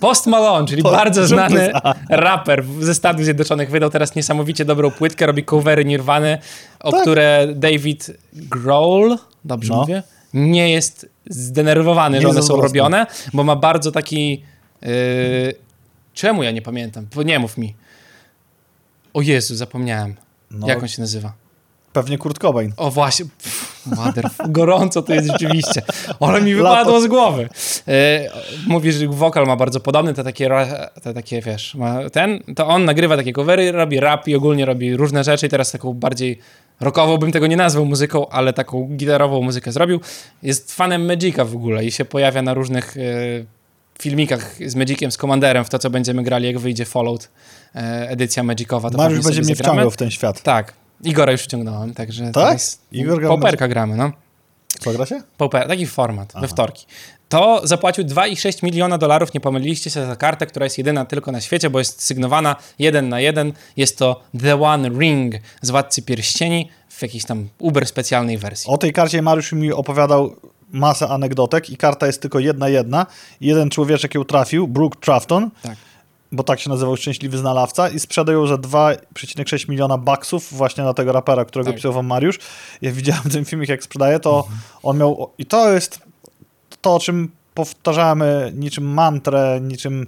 [0.00, 1.72] Post Malone, czyli Po- bardzo znany
[2.10, 6.38] raper ze Stanów Zjednoczonych, wydał teraz niesamowicie dobrą płytkę, robi covery Nirwany,
[6.80, 7.02] o Tak.
[7.02, 9.80] które David Grohl, dobrze No.
[9.80, 10.02] mówię,
[10.34, 14.42] nie jest zdenerwowany, Nie że one są robione, bo ma bardzo taki...
[14.82, 14.88] Yy...
[16.14, 17.06] Czemu ja nie pamiętam?
[17.14, 17.74] Bo Nie mów mi.
[19.16, 20.14] O Jezu, zapomniałem.
[20.50, 21.32] No, Jak on się nazywa?
[21.92, 22.72] Pewnie Kurt Cobain.
[22.76, 25.82] O właśnie, Pff, mother, gorąco to jest rzeczywiście.
[26.20, 27.48] Ale mi wypadło z głowy.
[27.88, 28.28] E,
[28.66, 30.50] mówisz, że wokal ma bardzo podobny, te takie,
[31.02, 34.96] te takie wiesz, ma ten, to on nagrywa takie covery, robi rap i ogólnie robi
[34.96, 36.38] różne rzeczy i teraz taką bardziej
[36.80, 40.00] rockową bym tego nie nazwał muzyką, ale taką gitarową muzykę zrobił.
[40.42, 43.00] Jest fanem Magica w ogóle i się pojawia na różnych e,
[44.02, 47.28] filmikach z Magiciem, z Commanderem w to, co będziemy grali, jak wyjdzie Fallout,
[47.74, 48.90] e, edycja Magicowa.
[48.90, 50.42] To Mariusz będzie mnie wciągał w ten świat.
[50.42, 50.72] Tak.
[51.04, 52.32] Igora już wciągnąłem, także Tak?
[52.34, 54.12] teraz Igor Poperka gramy, no.
[54.80, 55.22] Co gra się?
[55.36, 56.86] Paupera, taki format, we wtorki.
[57.28, 61.40] To zapłacił 2,6 miliona dolarów, nie pomyliliście się za kartę, która jest jedyna tylko na
[61.40, 63.52] świecie, bo jest sygnowana jeden na jeden.
[63.76, 68.70] Jest to The One Ring z Władcy Pierścieni w jakiejś tam uber specjalnej wersji.
[68.70, 70.36] O tej karcie Mariusz mi opowiadał
[70.72, 73.06] masę anegdotek i karta jest tylko jedna, jedna.
[73.40, 75.76] Jeden człowieczek ją trafił, Brooke Trafton, Tak.
[76.32, 80.94] bo tak się nazywał szczęśliwy znalawca i sprzedał ją za 2,6 miliona baksów właśnie na
[80.94, 81.76] tego rapera, którego Tak.
[81.76, 82.38] pisał wam Mariusz.
[82.82, 84.48] Ja widziałem ten filmik, jak sprzedaje, to
[84.82, 85.30] on miał...
[85.38, 86.00] I to jest
[86.80, 90.06] to, o czym powtarzamy niczym mantrę, niczym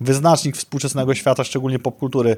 [0.00, 2.36] wyznacznik współczesnego świata, szczególnie popkultury.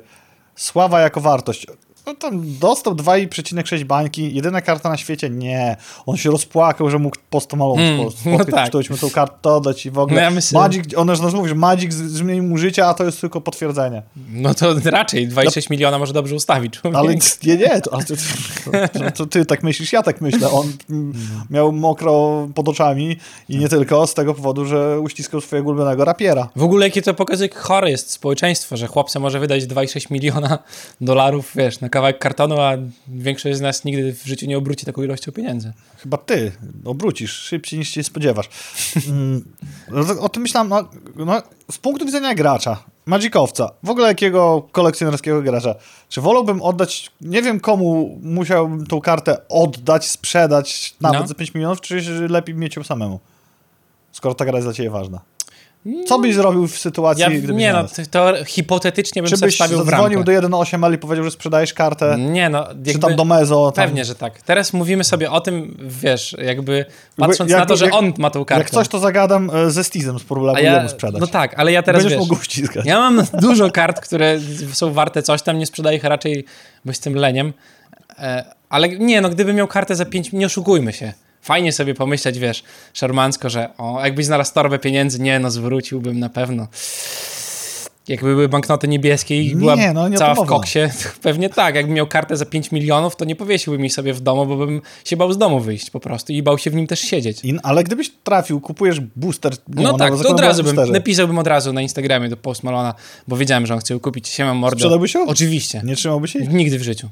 [0.56, 1.66] Sława jako wartość.
[2.06, 5.30] No tam dostał 2,6 bańki, jedyna karta na świecie?
[5.30, 5.76] Nie.
[6.06, 8.68] On się rozpłakał, że mógł postomalą Mm, mm, no spotkać, tak.
[8.68, 10.16] ktoś mu tą kartę oddać i w ogóle.
[10.16, 13.04] No ja myślę- Magic, on już nas mówi, że Magic zmienił mu życie, a to
[13.04, 14.02] jest tylko potwierdzenie.
[14.32, 16.72] No to raczej 2,6 miliona może dobrze ustawić.
[16.74, 16.98] człowiek.
[16.98, 18.14] Ale nie, nie, to, to,
[18.92, 20.50] to, to, ty tak myślisz, ja tak myślę.
[20.50, 21.12] On mm,
[21.50, 23.16] miał mokro pod oczami
[23.48, 26.48] i nie tylko z tego powodu, że uściskał swojego ulubionego rapiera.
[26.56, 30.58] W ogóle jakie to pokazuje, jak chore jest społeczeństwo, że chłopca może wydać 2,6 miliona
[31.00, 32.72] dolarów, wiesz, na kawałek kartonu, a
[33.08, 35.72] większość z nas nigdy w życiu nie obróci taką ilością pieniędzy.
[35.98, 36.52] Chyba ty
[36.84, 38.48] obrócisz szybciej niż się spodziewasz.
[39.08, 39.44] Mm,
[39.90, 45.42] no o tym myślałem, no, no, z punktu widzenia gracza, magikowca, w ogóle jakiego kolekcjonerskiego
[45.42, 45.74] gracza,
[46.08, 51.26] czy wolałbym oddać, nie wiem komu musiałbym tą kartę oddać, sprzedać nawet No.
[51.26, 53.20] za 5 milionów, czy lepiej mieć ją samemu?
[54.12, 55.20] Skoro ta gra jest dla ciebie ważna.
[56.06, 60.24] Co byś zrobił w sytuacji, Ja, gdybyś nie no, to, hipotetycznie bym Czy byś ramkę.
[60.24, 63.72] do 1.8 i powiedział, że sprzedajesz kartę, Nie no, czy jakby, tam do Mezo?
[63.72, 64.42] Tam, pewnie, że tak.
[64.42, 66.84] Teraz mówimy sobie o tym, wiesz, jakby
[67.16, 68.60] patrząc jak- na to, że jak- on ma tą kartę.
[68.62, 71.20] Jak coś, to zagadam e, ze Stizem, spróbuję ja, mu sprzedać.
[71.20, 72.86] No tak, ale ja teraz Będziesz wiesz, mógł ściskać.
[72.86, 74.38] Ja mam dużo kart, które
[74.72, 76.44] są warte coś tam, nie sprzedaję ich raczej,
[76.84, 77.52] bo jestem leniem.
[78.18, 81.12] E, ale nie, no gdybym miał kartę za 5, nie oszukujmy się.
[81.42, 82.62] Fajnie sobie pomyśleć, wiesz,
[82.94, 86.68] szarmancko, że o, jakbyś znalazł torbę pieniędzy, nie, no zwróciłbym na pewno.
[88.08, 90.78] Jakby były banknoty niebieskie i Nie, była no nie cała w koksie,
[91.22, 91.74] pewnie tak.
[91.74, 94.82] Jakbym miał kartę za 5 milionów, to nie powiesiłbym jej sobie w domu, bo bym
[95.04, 97.44] się bał z domu wyjść po prostu i bał się w nim też siedzieć.
[97.44, 99.52] In, ale gdybyś trafił, kupujesz booster.
[99.68, 100.92] No gumowego, tak, to od razu na bym, boosterze.
[100.92, 102.94] napisałbym od razu na Instagramie do Post Malona,
[103.28, 104.28] bo wiedziałem, że on chce ją kupić.
[104.28, 104.78] Siema mordo.
[104.78, 105.26] Sprzedałbyś ją?
[105.26, 105.82] Oczywiście.
[105.84, 106.48] Nie trzymałbyś jej?
[106.48, 107.08] Nigdy w życiu.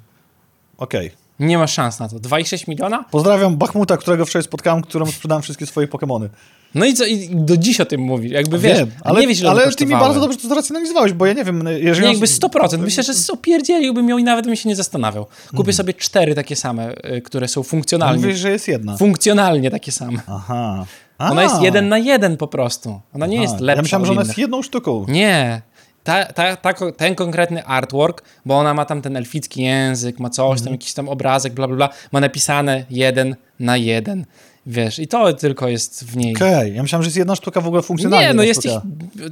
[0.79, 1.11] Okej.
[1.41, 2.17] Nie ma szans na to.
[2.17, 3.05] 2,6 miliona?
[3.11, 6.29] Pozdrawiam Bachmuta, którego wczoraj spotkałem, któremu sprzedałem wszystkie swoje Pokemony.
[6.75, 7.05] No i co?
[7.07, 8.31] I do dziś o tym mówi.
[8.31, 11.27] Jakby wiesz, Wiem, ale, nie wiesz, ile ale ty mi bardzo dobrze to zracjonalizowałeś, bo
[11.27, 12.07] ja nie wiem, jeżeli...
[12.07, 12.79] Nie, jakby 100%.
[12.79, 15.25] Myślę, że opierdzieliłbym ją i nawet bym się nie zastanawiał.
[15.25, 15.75] Kupię Mhm.
[15.75, 18.23] sobie cztery takie same, y, które są funkcjonalnie.
[18.23, 18.97] Mówisz, że jest jedna.
[18.97, 20.21] Funkcjonalnie takie same.
[20.29, 20.87] Aha.
[21.19, 21.45] Ona A.
[21.45, 23.01] jest jeden na jeden po prostu.
[23.15, 23.43] Ona nie Aha.
[23.43, 25.05] jest lepsza Ja myślałem, że ona jest jedną sztuką.
[25.09, 25.63] Nie.
[26.05, 30.51] Ta, ta, ta, ten konkretny artwork, bo ona ma tam ten elficki język, ma coś,
[30.59, 30.65] Mhm.
[30.65, 34.27] tam jakiś tam obrazek, bla, bla, bla, ma napisane jeden na jeden.
[34.67, 36.37] Wiesz, i to tylko jest w niej.
[36.37, 38.27] Okej, ja myślałem, że jest jedna sztuka w ogóle funkcjonalna.
[38.29, 38.73] Nie, no jest ich,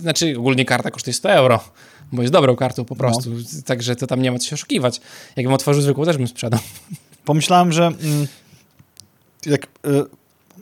[0.00, 1.60] znaczy ogólnie karta kosztuje 100 euro,
[2.12, 3.36] bo jest dobrą kartą po prostu, No.
[3.66, 5.00] także to tam nie ma co się oszukiwać.
[5.36, 6.60] Jakbym otworzył zwykłą, też bym sprzedał.
[7.24, 8.26] Pomyślałem, że mm,
[9.46, 9.68] jak, y,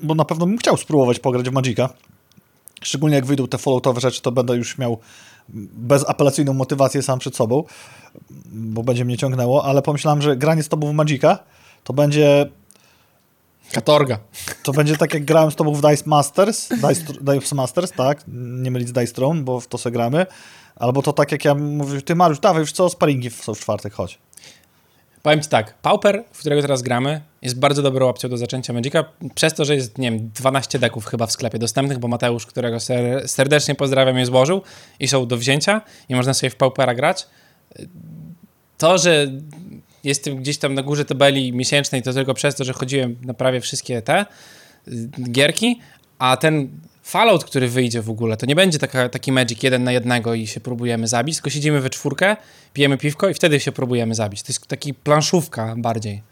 [0.02, 1.88] bo na pewno bym chciał spróbować pograć w Magica.
[2.82, 4.98] Szczególnie jak wyjdą te falloutowe rzeczy, to będę już miał
[5.48, 7.64] bezapelacyjną motywację sam przed sobą,
[8.46, 11.38] bo będzie mnie ciągnęło, ale pomyślałem, że granie z tobą w Magica
[11.84, 12.46] to będzie
[13.72, 14.18] Katorga.
[14.62, 18.24] to będzie tak jak grałem z tobą w Dice Masters, Dice, Dice Masters, tak,
[18.62, 20.26] nie mylić z Dice Throne, bo w to se gramy,
[20.76, 23.92] albo to tak jak ja mówię, ty Mariusz, dawaj już co, sparingi są w czwartek,
[23.92, 24.18] chodź.
[25.22, 29.04] Powiem ci tak, Pauper, w którego teraz gramy, jest bardzo dobrą opcją do zaczęcia Magica,
[29.34, 32.80] przez to, że jest, nie wiem, 12 deków chyba w sklepie dostępnych, bo Mateusz, którego
[32.80, 34.62] ser serdecznie pozdrawiam, je złożył
[35.00, 37.26] i są do wzięcia i można sobie w Paupera grać.
[38.78, 39.26] To, że
[40.04, 43.60] jestem gdzieś tam na górze tabeli miesięcznej, to tylko przez to, że chodziłem na prawie
[43.60, 44.26] wszystkie te
[44.88, 45.80] y, gierki,
[46.18, 46.68] a ten
[47.02, 50.46] Fallout, który wyjdzie w ogóle, to nie będzie taka, taki Magic jeden na jednego i
[50.46, 52.36] się próbujemy zabić, tylko siedzimy we czwórkę,
[52.72, 54.42] pijemy piwko i wtedy się próbujemy zabić.
[54.42, 56.22] To jest taki planszówka bardziej.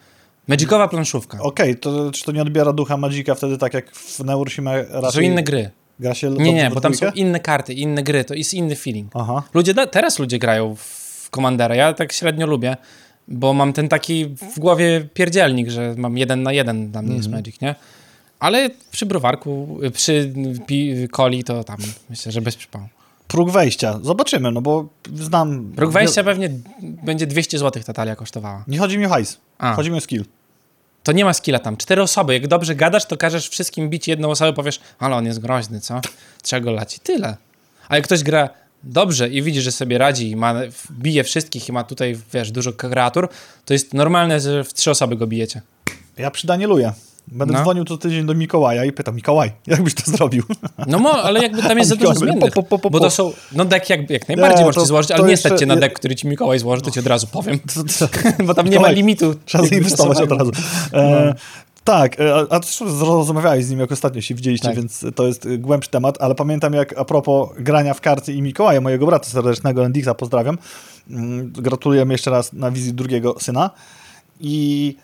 [0.49, 1.39] Magicowa planszówka.
[1.43, 5.01] Okej, to czy to nie odbiera ducha Magica wtedy tak jak w Neuroshima To są
[5.01, 5.71] raczej inne gry.
[6.01, 9.11] gra się Nie, nie, bo tam są inne karty, inne gry, to jest inny feeling.
[9.15, 9.43] Aha.
[9.55, 12.77] Ludzie, teraz ludzie grają w Commandera, ja tak średnio lubię,
[13.29, 17.27] bo mam ten taki w głowie pierdzielnik, że mam jeden na jeden, dla mnie jest
[17.27, 17.41] Mhm.
[17.43, 17.75] Magic, nie?
[18.41, 20.33] Ale przy browarku, przy
[21.13, 21.77] coli to tam
[22.11, 22.85] myślę, że bez przypału.
[23.35, 23.99] Próg wejścia.
[24.03, 25.73] Zobaczymy, no bo znam...
[25.77, 28.65] Próg wejścia pewnie będzie 200 zł ta talia kosztowała.
[28.69, 29.39] Nie chodzi mi o hajs.
[29.59, 29.75] A.
[29.75, 30.25] Chodzi mi o skill.
[31.03, 31.77] To nie ma skilla tam.
[31.77, 32.35] Cztery osoby.
[32.35, 36.01] Jak dobrze gadasz, to każesz wszystkim bić jedną osobę, powiesz, ale on jest groźny, co?
[36.43, 37.37] Trzeba go lać i tyle.
[37.89, 38.49] A jak ktoś gra
[38.83, 40.55] dobrze i widzi, że sobie radzi i ma,
[40.91, 43.29] bije wszystkich i ma tutaj, wiesz, dużo kreatur,
[43.65, 45.63] to jest normalne, że w trzy osoby go bijecie.
[46.17, 46.93] Ja przydanieluję.
[47.29, 47.61] Będę No.
[47.61, 50.43] dzwonił co tydzień do Mikołaja i pytam, Mikołaj, jak byś to zrobił?
[50.87, 53.11] No mo, ale jakby tam jest za dużo Mikołaj, zmiennych, po, po, po, bo to
[53.11, 55.67] są, no dek jak, jak najbardziej Nie, możesz to- złożyć, ale nie jeszcze- stać cię
[55.67, 58.65] na dek, który ci Mikołaj złoży, to ci od razu powiem, To- to- bo tam
[58.65, 59.35] nie ma Mikołaj, limitu.
[59.45, 60.51] Trzeba zainwestować od razu.
[60.93, 61.35] E,
[61.85, 62.61] tak, e, a, a
[63.05, 64.77] rozmawiałeś z nim, jak ostatnio się widzieliście, Tak.
[64.77, 68.43] więc to jest e, głębszy temat, ale pamiętam jak a propos grania w karty i
[68.43, 70.59] Mikołaja, mojego brata serdecznego, Endixa, pozdrawiam.
[71.11, 73.71] Mm, Gratulujemy jeszcze raz na wizji drugiego syna.
[74.41, 74.97] I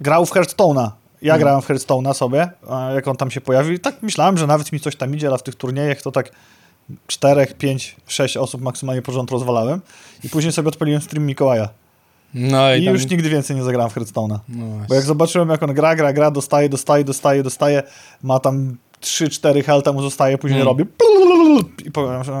[0.00, 0.90] grał w Hearthstone'a.
[1.22, 1.40] Ja Mhm.
[1.40, 2.48] grałem w Hearthstone'a sobie,
[2.94, 3.72] jak on tam się pojawił.
[3.72, 6.30] I tak myślałem, że nawet mi coś tam idzie, ale w tych turniejach to tak
[7.06, 9.80] czterech, pięć, sześć osób maksymalnie porząd rozwalałem.
[10.24, 11.68] I później sobie odpaliłem stream Mikołaja.
[12.34, 14.38] No i, I tam, już nigdy więcej nie zagrałem w Hearthstone'a.
[14.48, 14.66] no.
[14.88, 17.82] Bo jak zobaczyłem, jak on gra, gra, gra, dostaje, dostaje, dostaje, dostaje,
[18.22, 20.68] ma tam 3-4 helta mu zostaje, później Mm.
[20.68, 20.84] robi
[21.84, 22.32] i powiem, że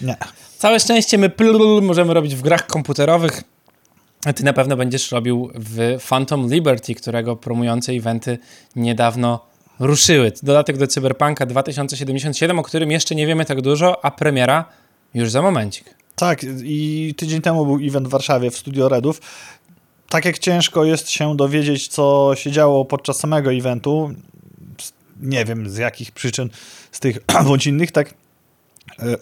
[0.00, 0.16] nie.
[0.58, 1.30] Całe szczęście my
[1.82, 3.42] możemy robić w grach komputerowych.
[4.32, 8.38] Ty na pewno będziesz robił w Phantom Liberty, którego promujące eventy
[8.76, 9.46] niedawno
[9.78, 10.32] ruszyły.
[10.42, 14.64] Dodatek do Cyberpunka 2077, o którym jeszcze nie wiemy tak dużo, a premiera
[15.14, 15.94] już za momencik.
[16.16, 19.20] Tak, i tydzień temu był event w Warszawie w Studio Redów.
[20.08, 24.14] Tak jak ciężko jest się dowiedzieć, co się działo podczas samego eventu,
[25.20, 26.50] nie wiem z jakich przyczyn,
[26.92, 28.14] z tych bądź innych, tak
[28.98, 29.16] e,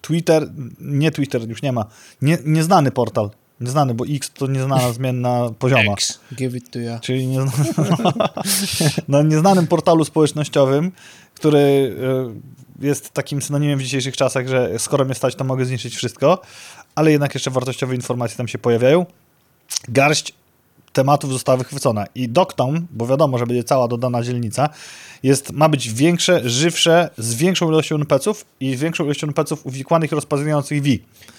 [0.00, 1.86] Twitter, nie Twitter, już nie ma,
[2.22, 5.92] nie, nieznany portal, nieznany, bo X to nieznana zmienna pozioma.
[5.92, 6.98] X, give it to you.
[7.00, 7.38] Czyli nie,
[9.08, 10.92] na nieznanym portalu społecznościowym,
[11.34, 11.96] który
[12.80, 16.40] e, jest takim synonimem w dzisiejszych czasach, że skoro mnie stać, to mogę zniszczyć wszystko,
[16.94, 19.06] ale jednak jeszcze wartościowe informacje tam się pojawiają.
[19.88, 20.34] Garść
[20.92, 24.68] tematów została wychwycona i Dogtown, bo wiadomo, że będzie cała dodana dzielnica,
[25.22, 30.12] jest, ma być większe, żywsze, z większą ilością NPC-ów i z większą ilością NPC-ów uwikłanych
[30.12, 30.88] i rozpoznających V.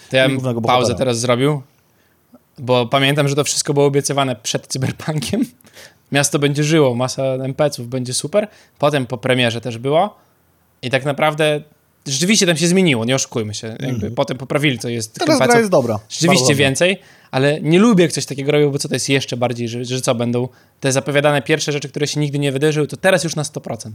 [0.10, 1.62] To ja bym pauzę teraz zrobił,
[2.60, 5.46] bo pamiętam, że to wszystko było obiecywane przed Cyberpunkiem.
[6.12, 8.48] Miasto będzie żyło, masa NPC-ów, będzie super.
[8.80, 10.18] Potem po premierze też było.
[10.82, 11.62] I tak naprawdę
[12.08, 13.78] rzeczywiście tam się zmieniło, nie oszukujmy się.
[13.80, 15.14] Jakby Potem poprawili, co jest.
[15.14, 16.00] Teraz gra jest dobra.
[16.10, 16.56] Rzeczywiście dobra.
[16.56, 17.00] więcej,
[17.32, 20.02] ale nie lubię, jak ktoś takiego robił, bo co to jest jeszcze bardziej, że, że
[20.02, 20.48] co będą
[20.80, 23.92] te zapowiadane pierwsze rzeczy, które się nigdy nie wydarzyły, to teraz już na 100%.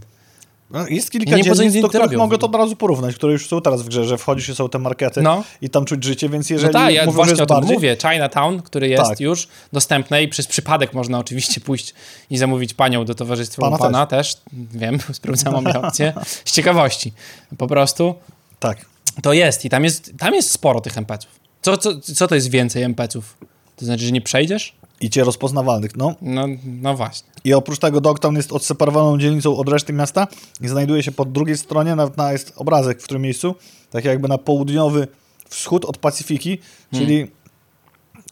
[0.69, 3.81] No, Jest kilka dzielnic, do których mogę to od razu porównać, które już są teraz
[3.81, 5.43] w grze, że wchodzisz i są te markety No.
[5.61, 7.75] i tam czuć życie, więc No jeżeli tak, ja mówią, że właśnie o tym bardziej,
[7.75, 7.97] mówię.
[8.01, 9.19] Chinatown, który jest Tak.
[9.19, 11.93] już dostępny i przez przypadek można oczywiście pójść
[12.29, 14.37] i zamówić panią do towarzystwa Pana pana, pana też.
[14.53, 16.13] Wiem, sprawdzałam obie opcje.
[16.45, 17.13] Z ciekawości.
[17.57, 18.15] Po prostu
[18.59, 18.85] Tak.
[19.21, 21.39] to jest i tam jest, tam jest sporo tych NPC-ów.
[21.61, 23.37] Co, co, co to jest więcej NPC-ów?
[23.75, 24.75] To znaczy, że nie przejdziesz?
[25.01, 26.15] I cię rozpoznawalnych, no.
[26.21, 27.29] No, no właśnie.
[27.43, 30.27] I oprócz tego Dogtown jest odseparowaną dzielnicą od reszty miasta
[30.61, 33.55] i znajduje się po drugiej stronie, nawet na jest obrazek w którym miejscu,
[33.91, 35.07] tak jakby na południowy
[35.49, 36.57] wschód od Pacyfiki,
[36.91, 37.07] Hmm.
[37.07, 37.31] czyli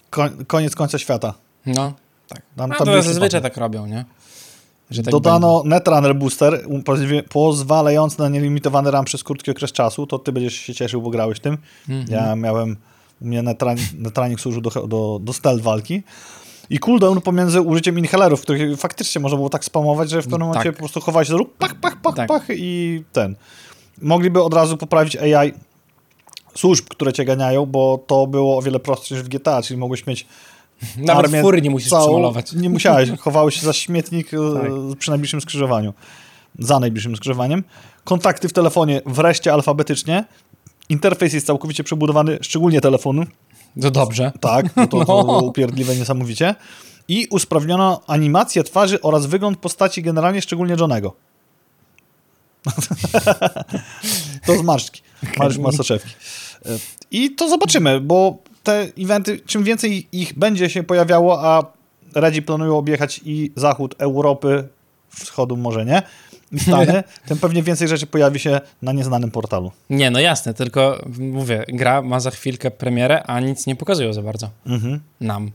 [0.10, 1.34] koń, koniec końca świata.
[1.66, 1.94] No,
[2.28, 2.42] tak.
[2.58, 4.06] Tam- A tam to zazwyczaj tak robią, nie?
[4.96, 6.66] Tak Dodano Netrunner Booster,
[7.30, 10.08] pozwalający na nielimitowany RAM przez krótki okres czasu.
[10.08, 11.58] To ty będziesz się cieszył, bo grałeś tym.
[11.90, 12.06] Mhm.
[12.12, 12.78] Ja miałem,
[13.22, 13.44] u mnie
[13.98, 16.04] Netranik służył do, do, do stealth walki.
[16.70, 20.64] I cooldown pomiędzy użyciem inhalerów, których faktycznie można było tak spamować, że w pewnym momencie
[20.64, 20.74] Tak.
[20.74, 22.28] po prostu chowałeś się, rób pach, pach, pach, Tak.
[22.28, 23.36] pach i ten.
[24.02, 25.54] Mogliby od razu poprawić AI
[26.56, 30.08] służb, które cię ganiają, bo to było o wiele prostsze niż w GTA, czyli mogłeś
[30.08, 30.28] mieć
[30.98, 32.34] Nawet armię fury nie musisz całą-.
[32.56, 34.98] Nie musiałeś, chowałeś się za śmietnik e, Tak.
[35.00, 35.94] przy najbliższym skrzyżowaniu.
[36.60, 37.64] Za najbliższym skrzyżowaniem.
[38.04, 40.26] Kontakty w telefonie wreszcie alfabetycznie.
[40.90, 43.26] Interfejs jest całkowicie przebudowany, szczególnie telefonu.
[43.82, 44.32] To dobrze.
[44.40, 45.24] Tak, bo to, to No.
[45.24, 46.56] było upierdliwe niesamowicie.
[47.08, 51.14] I usprawniono animację twarzy oraz wygląd postaci generalnie, szczególnie Johnego.
[54.46, 55.02] to z marszczki.
[55.38, 56.10] Marsz ma soczewki.
[56.66, 56.70] E,
[57.12, 61.64] I to zobaczymy, bo te eventy, czym więcej ich będzie się pojawiało, a
[62.16, 64.68] Redzi planują objechać i zachód Europy,
[65.10, 66.02] wschodu może nie,
[66.54, 69.72] i Stany, tym pewnie więcej rzeczy pojawi się na nieznanym portalu.
[69.90, 74.22] Nie, no jasne, tylko mówię, gra ma za chwilkę premierę, a nic nie pokazują za
[74.22, 75.00] bardzo Mhm.
[75.22, 75.52] nam.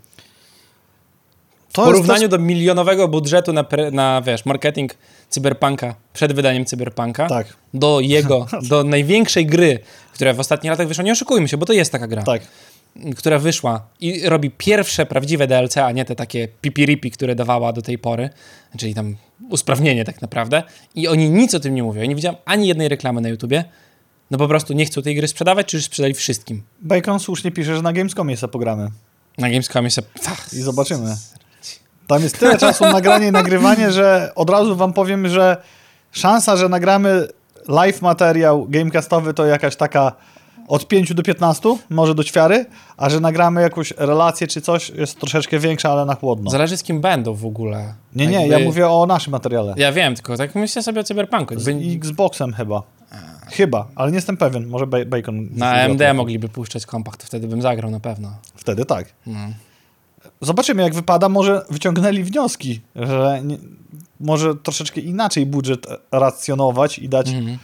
[1.73, 4.95] To W porównaniu do milionowego budżetu na, na wiesz, marketing
[5.29, 9.79] Cyberpunka przed wydaniem Cyberpunka, Tak, do jego, do największej gry,
[10.15, 12.43] która w ostatnich latach wyszła, nie oszukujmy się, bo to jest taka gra, tak.
[13.17, 17.83] Która wyszła i robi pierwsze prawdziwe DLC, a nie te takie pipiripi, które dawała do
[17.83, 18.31] tej pory,
[18.79, 19.17] czyli tam
[19.51, 20.63] usprawnienie tak naprawdę
[20.95, 22.01] i oni nic o tym nie mówią.
[22.01, 23.65] Ja nie widziałem ani jednej reklamy na YouTubie,
[24.31, 26.63] no po prostu nie chcą tej gry sprzedawać, czy już sprzedali wszystkim.
[26.81, 28.91] Bacon słusznie pisze, że na Gamescomie sobie pogramy.
[29.39, 30.09] Na Gamescomie sobie...
[30.53, 31.17] I zobaczymy.
[32.07, 35.57] Tam jest tyle czasu na nagranie i nagrywanie, że od razu wam powiem, że
[36.13, 37.29] szansa, że nagramy
[37.69, 40.13] live materiał gamecastowy to jakaś taka
[40.69, 45.21] od 5 do 15, może do ćwiary, a że nagramy jakąś relację czy coś, jest
[45.21, 46.51] troszeczkę większa, ale na chłodno.
[46.51, 47.95] Zależy z kim będą w ogóle.
[48.15, 49.75] Nie, nie, Jakby- ja mówię o naszym materiale.
[49.77, 51.61] Ja wiem, tylko tak myślę sobie o Cyberpunku.
[51.61, 52.83] Z Jakby Xboxem chyba.
[53.53, 54.67] Chyba, ale nie jestem pewien.
[54.67, 55.49] Może Ba- Bacon...
[55.53, 58.33] na AMD mogliby puszczać kompakt, wtedy bym zagrał na pewno.
[58.55, 59.07] Wtedy tak.
[59.27, 59.39] No.
[60.41, 61.29] Zobaczymy, jak wypada.
[61.29, 63.59] Może wyciągnęli wnioski, że nie,
[64.21, 67.59] może troszeczkę inaczej budżet racjonować i dać Mhm.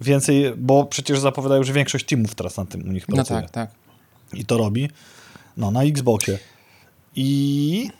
[0.00, 3.40] Więcej, bo przecież zapowiadają, że większość teamów teraz na tym u nich No pracuje.
[3.42, 3.70] tak, tak.
[4.32, 4.90] I to robi.
[5.56, 6.38] No, na Xboxie.
[7.16, 7.90] I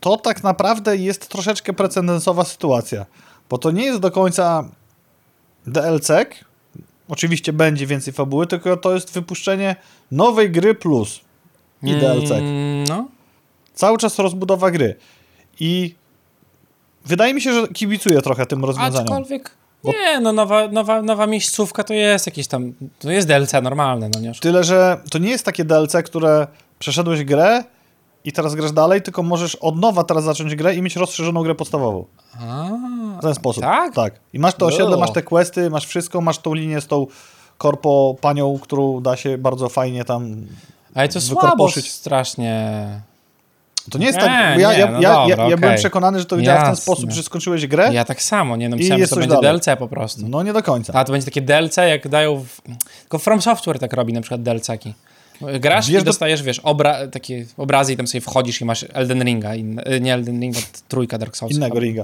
[0.00, 3.06] to tak naprawdę jest troszeczkę precedensowa sytuacja,
[3.50, 4.68] bo to nie jest do końca
[5.66, 6.08] DLC.
[7.08, 9.76] Oczywiście będzie więcej fabuły, tylko to jest wypuszczenie
[10.10, 11.20] nowej gry plus
[11.82, 12.30] i DLC.
[12.30, 13.08] Mm, No,
[13.74, 14.96] Cały czas rozbudowa gry.
[15.60, 15.94] I
[17.04, 19.02] wydaje mi się, że kibicuję trochę tym rozwiązaniom.
[19.02, 19.50] aczkolwiek
[19.84, 24.20] nie, no nowa, nowa, nowa miejscówka to jest jakieś tam, to jest DLC normalne, no
[24.20, 24.32] nie?
[24.40, 26.46] Tyle, że to nie jest takie DLC, które
[26.78, 27.64] przeszedłeś grę
[28.24, 31.54] i teraz grasz dalej, tylko możesz od nowa teraz zacząć grę i mieć rozszerzoną grę
[31.54, 32.04] podstawową.
[32.40, 32.68] A,
[33.18, 33.62] W ten sposób.
[33.62, 33.94] Tak?
[33.94, 34.20] Tak.
[34.32, 37.06] I masz to osiedle, masz te questy, masz wszystko, masz tą linię z tą
[37.58, 40.46] korpo panią, którą da się bardzo fajnie tam...
[40.94, 43.00] ale to słabo strasznie.
[43.90, 44.54] To nie jest Nie, tak...
[44.54, 46.66] bo Ja, nie, ja, no ja, dobra, ja, ja byłem przekonany, że to działa w
[46.66, 49.60] ten sposób, że skończyłeś grę, Ja tak samo, nie no, myślałem, że to będzie dalej.
[49.60, 50.28] DLC po prostu.
[50.28, 50.92] no nie do końca.
[50.92, 52.36] A to będzie takie DLC, jak dają.
[52.36, 52.60] W...
[53.00, 54.94] Tylko From Software tak robi na przykład DLC-ki.
[55.60, 58.84] Grasz Wiesz, i do- dostajesz, wiesz, obra takie obrazy i tam sobie wchodzisz i masz
[58.92, 59.78] Elden Ringa, in...
[59.78, 61.54] y, nie Elden Ringa, trójka Dark Souls.
[61.54, 62.02] Innego ringa.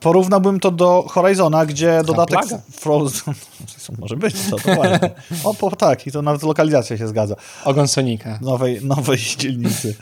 [0.00, 2.40] Porównałbym to do Horizona, gdzie dodatek.
[2.72, 3.34] Frozen...
[3.98, 5.10] Może być to, to ładnie.
[5.44, 7.36] O, po, tak, i to nawet lokalizacja się zgadza.
[7.64, 8.38] Ogon Sonika.
[8.42, 9.94] Nowej, nowej dzielnicy.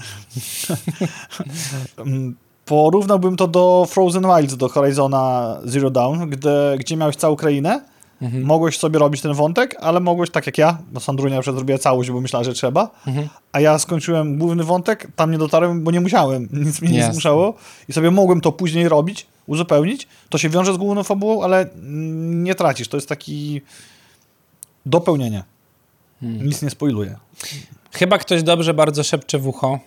[1.98, 7.81] Mm, Porównałbym to do Frozen Wilds, do Horizona Zero Dawn, gdzie, gdzie miałeś całą krainę,
[8.22, 8.44] Mhm.
[8.44, 12.11] mogłeś sobie robić ten wątek, ale mogłeś, tak jak ja, bo Sandrunia przykład zrobiła całość,
[12.11, 13.29] bo myślała, że trzeba, Mhm.
[13.53, 17.55] a ja skończyłem główny wątek, tam nie dotarłem, bo nie musiałem, nic mnie nie zmuszało
[17.88, 20.09] i sobie mogłem to później robić, uzupełnić.
[20.29, 21.66] To się wiąże z główną fabułą, ale
[22.27, 23.62] nie tracisz, to jest taki
[24.87, 25.44] dopełnienie.
[26.20, 26.46] Hmm.
[26.46, 27.16] Nic nie spoiluje.
[27.92, 29.79] Chyba ktoś dobrze bardzo szepcze w ucho.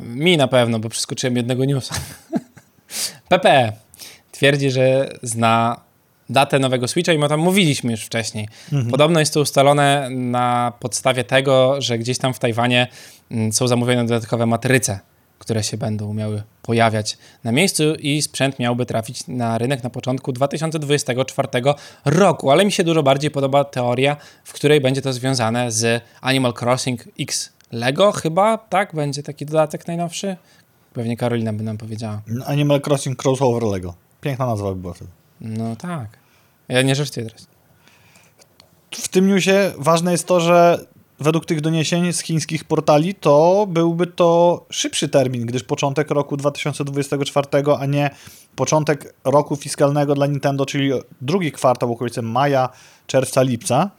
[0.00, 1.94] Mi na pewno, bo przeskoczyłem jednego newsa.
[3.28, 3.72] PP
[4.32, 5.80] twierdzi, że zna
[6.30, 8.48] datę nowego Switcha i my tam mówiliśmy już wcześniej.
[8.90, 12.86] Podobno jest to ustalone na podstawie tego, że gdzieś tam w Tajwanie
[13.30, 15.00] mm, są zamówione dodatkowe matryce,
[15.38, 20.32] które się będą miały pojawiać na miejscu i sprzęt miałby trafić na rynek na początku
[20.32, 21.48] 2024
[22.04, 22.50] roku.
[22.50, 27.04] Ale mi się dużo bardziej podoba teoria, w której będzie to związane z Animal Crossing
[27.20, 28.94] X Lego chyba, tak?
[28.94, 30.36] Będzie taki dodatek najnowszy?
[30.92, 32.22] Pewnie Karolina by nam powiedziała.
[32.46, 33.94] Animal Crossing Crossover Lego.
[34.20, 35.17] Piękna nazwa by była wtedy.
[35.40, 36.08] No tak.
[36.68, 37.46] Ja nie żartuję teraz.
[38.94, 40.78] W tym newsie ważne jest to, że
[41.20, 47.46] według tych doniesień z chińskich portali to byłby to szybszy termin, gdyż początek roku 2024,
[47.78, 48.10] a nie
[48.56, 52.68] początek roku fiskalnego dla Nintendo, czyli drugi kwartał w okolicy maja,
[53.06, 53.90] czerwca, lipca.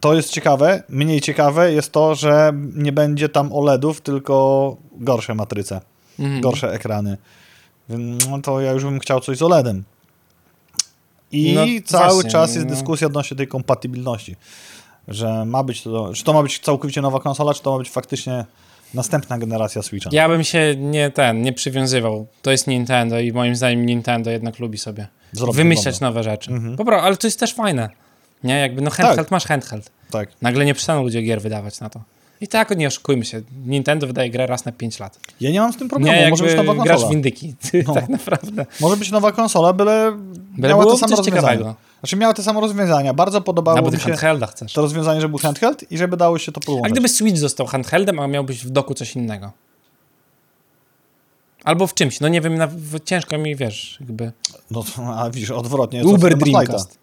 [0.00, 0.82] To jest ciekawe.
[0.88, 5.80] Mniej ciekawe jest to, że nie będzie tam OLEDów, tylko gorsze matryce,
[6.18, 6.40] Mhm.
[6.40, 7.16] gorsze ekrany.
[8.30, 9.84] No to ja już bym chciał coś z OLEDem.
[11.32, 12.74] I No cały właśnie, czas jest no.
[12.74, 14.36] dyskusja odnośnie tej kompatybilności.
[15.08, 17.90] Że ma być to, czy to ma być całkowicie nowa konsola, czy to ma być
[17.90, 18.44] faktycznie
[18.94, 20.10] następna generacja Switcha.
[20.12, 22.26] Ja bym się nie ten, nie przywiązywał.
[22.42, 26.50] To jest Nintendo i moim zdaniem Nintendo jednak lubi sobie Zrobić wymyślać nowe rzeczy.
[26.50, 26.76] Mhm.
[26.76, 27.88] Po prostu, ale to jest też fajne.
[28.44, 29.30] Nie, jakby no handheld Tak.
[29.30, 29.90] masz handheld.
[30.10, 30.28] Tak.
[30.42, 32.00] Nagle nie przestaną ludzie gier wydawać na to.
[32.42, 35.18] I tak, nie oszukujmy się, Nintendo wydaje grę raz na 5 lat.
[35.40, 36.16] Ja nie mam z tym problemu.
[36.16, 37.08] nie, Może być nowa grasz konsola.
[37.08, 37.54] w indyki,
[37.86, 37.94] No.
[37.94, 38.66] tak naprawdę.
[38.80, 40.12] Może być nowa konsola, byle,
[40.58, 41.22] Byle miała coś rozwiązania.
[41.24, 41.74] ciekawego.
[42.00, 43.14] Znaczy miała te same rozwiązania.
[43.14, 44.72] Bardzo podobało mi się handhelda chcesz.
[44.72, 46.92] to rozwiązanie, że był handheld i żeby dało się to A połączyć.
[46.92, 49.52] gdyby Switch został handheldem, a miałbyś w doku coś innego?
[51.64, 52.68] Albo w czymś, no nie wiem, na,
[53.04, 54.32] ciężko mi, wiesz, jakby...
[54.70, 56.04] No to, a widzisz, odwrotnie.
[56.04, 56.38] Uber to.
[56.38, 56.98] Dreamcast.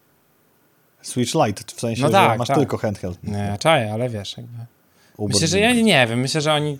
[1.02, 2.56] Switch Lite, w sensie, No że tak, masz tak.
[2.56, 3.18] tylko handheld.
[3.24, 4.58] Nie, czaję, ale wiesz, jakby...
[5.28, 6.20] Myślę, że ja nie wiem.
[6.20, 6.78] Myślę, że oni.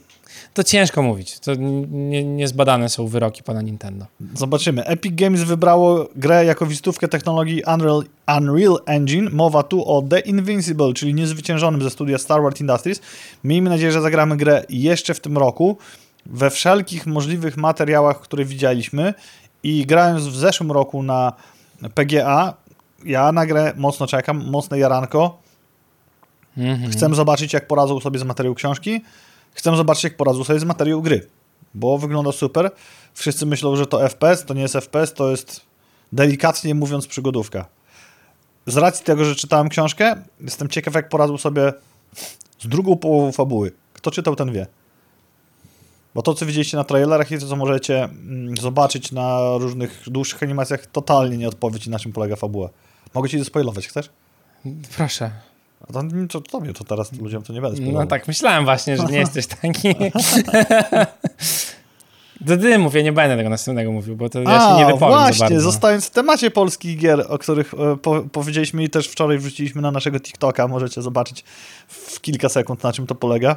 [0.54, 1.38] To ciężko mówić.
[1.38, 1.54] To
[1.90, 4.06] nie, niezbadane są wyroki pana Nintendo.
[4.34, 4.84] Zobaczymy.
[4.84, 8.04] Epic Games wybrało grę jako wizytówkę technologii Unreal,
[8.38, 9.30] Unreal Engine.
[9.32, 13.00] Mowa tu o The Invincible, czyli niezwyciężonym ze studia Star Wars Industries.
[13.44, 15.78] Miejmy nadzieję, że zagramy grę jeszcze w tym roku.
[16.26, 19.14] We wszelkich możliwych materiałach, które widzieliśmy
[19.62, 21.32] i grając w zeszłym roku na
[21.94, 22.54] PGA,
[23.04, 25.39] ja na grę mocno czekam, mocne jaranko.
[26.56, 26.92] Mhm.
[26.92, 29.00] Chcę zobaczyć, jak poradzą sobie z materiału książki.
[29.54, 31.26] Chcę zobaczyć, jak poradzą sobie z materiału gry.
[31.74, 32.70] Bo wygląda super.
[33.14, 34.44] Wszyscy myślą, że to FPS.
[34.44, 35.60] To nie jest FPS, to jest
[36.12, 37.66] delikatnie mówiąc przygodówka.
[38.66, 41.72] z racji tego, że czytałem książkę, jestem ciekaw, jak poradził sobie
[42.58, 43.72] z drugą połową fabuły.
[43.92, 44.66] Kto czytał, ten wie.
[46.14, 50.42] Bo to, co widzieliście na trailerach i to, co możecie mm, zobaczyć na różnych dłuższych
[50.42, 52.70] animacjach, totalnie nie odpowiedzi, na czym polega fabuła.
[53.14, 54.10] Mogę ci zaspoilować, chcesz?
[54.96, 55.30] Proszę.
[55.96, 59.04] A to, to tobie, to teraz ludziom to nie będę No tak, myślałem właśnie, że
[59.04, 59.94] nie jesteś taki.
[62.40, 65.38] Do dymów, ja nie będę tego następnego mówił, bo to ja się nie wypowiem właśnie,
[65.38, 65.60] za bardzo.
[65.60, 69.90] zostając w temacie polskich gier, o których e, po, powiedzieliśmy i też wczoraj wrzuciliśmy na
[69.90, 71.44] naszego TikToka, możecie zobaczyć
[71.88, 73.56] w kilka sekund, na czym to polega.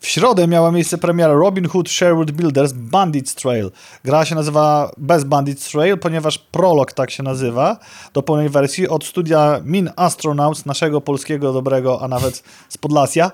[0.00, 3.70] W środę miała miejsce premiera Robin Hood Sherwood Builders Bandit's Trail.
[4.04, 7.78] Gra się nazywa bez Bandit's Trail, ponieważ prolog tak się nazywa
[8.12, 13.30] do pełnej wersji od studia Min Astronauts, naszego polskiego dobrego, a nawet z Podlasia.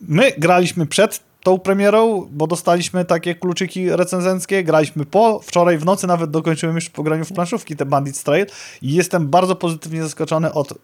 [0.00, 6.06] My graliśmy przed tą premierą, bo dostaliśmy takie kluczyki recenzenckie, graliśmy po, wczoraj w nocy
[6.06, 8.46] nawet dokończyłem już po graniu w planszówki te Bandit Trail
[8.82, 10.74] i jestem bardzo pozytywnie zaskoczony od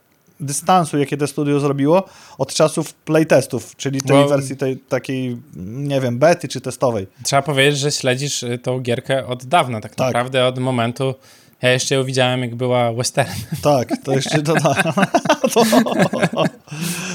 [0.42, 2.04] dystansu, jakie to studio zrobiło
[2.38, 5.36] od czasów playtestów, czyli tej Bo- wersji tej takiej,
[5.66, 7.06] nie wiem, bety czy testowej.
[7.24, 10.06] Trzeba powiedzieć, że śledzisz y, tą gierkę od dawna, tak, Tak.
[10.06, 11.14] naprawdę od momentu.
[11.62, 13.30] Ja jeszcze ją widziałem, jak była western.
[13.62, 14.54] Tak, to jeszcze to,
[15.54, 15.64] to,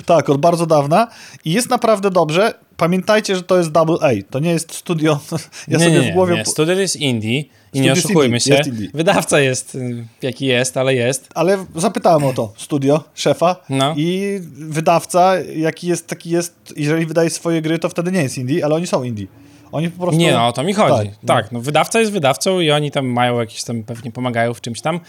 [0.06, 1.08] Tak, od bardzo dawna
[1.46, 2.54] i jest naprawdę dobrze.
[2.78, 5.20] Pamiętajcie, że to jest Double A, to nie jest studio.
[5.68, 6.46] Ja nie, sobie nie, w głowie nie.
[6.46, 7.44] Studio jest indie
[7.74, 8.54] i nie oszukujmy indie, się.
[8.54, 8.96] jest.
[8.96, 11.28] Wydawca jest y, jaki jest, ale jest.
[11.36, 13.94] Ale zapytałem o to studio, szefa No.
[13.98, 18.66] i wydawca, jaki jest, taki jest, jeżeli wydaje swoje gry, to wtedy nie jest indie,
[18.66, 19.28] ale oni są indie.
[19.72, 20.20] Oni po prostu...
[20.22, 21.10] Nie, no o to mi chodzi.
[21.10, 24.62] Tak, Tak, no wydawca jest wydawcą i oni tam mają jakieś tam, pewnie pomagają w
[24.62, 25.00] czymś tam.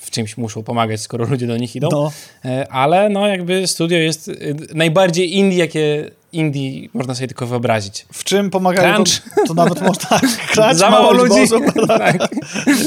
[0.00, 1.88] W czymś muszą pomagać, skoro ludzie do nich idą.
[1.92, 2.12] No.
[2.44, 8.06] E, Ale no jakby studio jest y, najbardziej indie, jakie indie można sobie tylko wyobrazić.
[8.12, 9.22] W czym pomagają, Crunch.
[9.36, 11.40] to, to nawet można krać Za mało ludzi.
[11.88, 12.28] tak.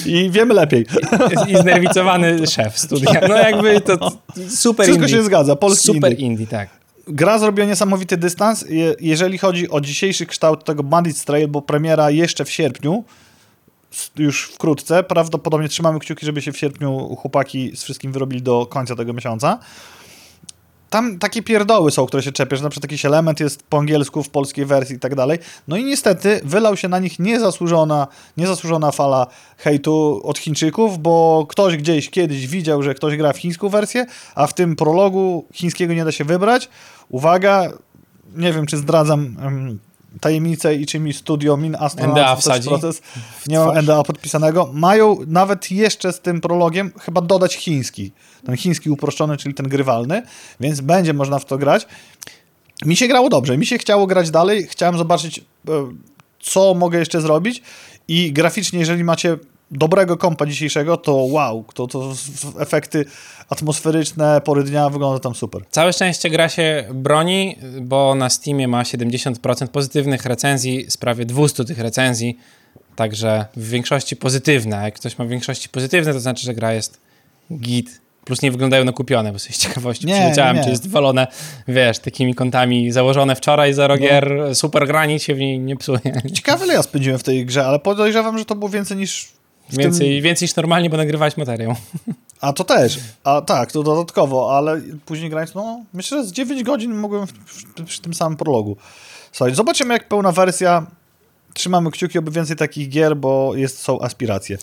[0.05, 0.86] i wiemy lepiej.
[1.47, 3.22] I znerwicowany szef studia.
[3.30, 4.11] No jakby to
[4.49, 5.18] super Wszystko indie.
[5.18, 6.26] się zgadza, polski Super indie.
[6.26, 6.70] indie, tak.
[7.08, 12.12] Gra zrobiła niesamowity dystans, je, jeżeli chodzi o dzisiejszy kształt tego Bandit Trail, bo premiera
[12.12, 13.03] jeszcze w sierpniu,
[14.16, 18.95] już wkrótce, prawdopodobnie trzymamy kciuki, żeby się w sierpniu chłopaki z wszystkim wyrobili do końca
[18.95, 19.60] tego miesiąca.
[20.95, 24.29] Tam takie pierdoły są, które się czepiesz, na przykład jakiś element jest po angielsku w
[24.29, 25.39] polskiej wersji i tak dalej.
[25.67, 29.27] No i niestety wylał się na nich niezasłużona, niezasłużona fala
[29.57, 34.47] hejtu od Chińczyków, bo ktoś gdzieś kiedyś widział, że ktoś gra w chińską wersję, a
[34.47, 36.69] w tym prologu chińskiego nie da się wybrać.
[37.09, 37.71] Uwaga,
[38.35, 39.35] nie wiem czy zdradzam
[40.20, 41.78] tajemnicę i czy mi studio Min
[42.16, 43.01] też wsadzi proces,
[43.47, 43.78] nie mam.
[43.82, 48.11] NDA podpisanego, mają nawet jeszcze z tym prologiem chyba dodać chiński.
[48.45, 50.24] Ten chiński uproszczony, czyli ten grywalny,
[50.59, 51.88] więc będzie można w to grać.
[52.86, 55.43] Mi się grało dobrze, mi się chciało grać dalej, chciałem zobaczyć, e,
[56.39, 57.61] co mogę jeszcze zrobić
[58.07, 59.38] i graficznie, jeżeli macie
[59.72, 62.13] dobrego kompa dzisiejszego, to wow, to, to
[62.59, 63.05] efekty
[63.49, 65.61] atmosferyczne, pory dnia, wygląda tam super.
[65.72, 71.66] Całe szczęście gra się broni, bo na Steamie ma 70% pozytywnych recenzji z prawie 200
[71.66, 72.39] tych recenzji,
[72.95, 74.84] także w większości pozytywne.
[74.84, 76.99] Jak ktoś ma w większości pozytywne, to znaczy, że gra jest
[77.53, 78.01] git.
[78.26, 81.28] Plus nie wyglądają na kupione, bo sobie z ciekawości Nie, czy jest walone,
[81.68, 86.22] wiesz, takimi kątami założone wczoraj za rogier, super gra, nic się w niej nie psuje.
[86.34, 89.28] Ciekawe, ile ja spędziłem w tej grze, ale podejrzewam, że to było więcej niż
[89.70, 90.24] Więcej, tym...
[90.24, 91.76] więcej niż normalnie, bo nagrywać materiał.
[92.41, 96.63] A to też, a tak, to dodatkowo, ale później grając, no myślę, że z 9
[96.63, 98.78] godzin mogłem w, w, przy tym samym prologu.
[99.32, 100.86] Słuchaj, zobaczymy jak pełna wersja,
[101.53, 104.57] trzymamy kciuki, oby więcej takich gier, bo jest, są aspiracje.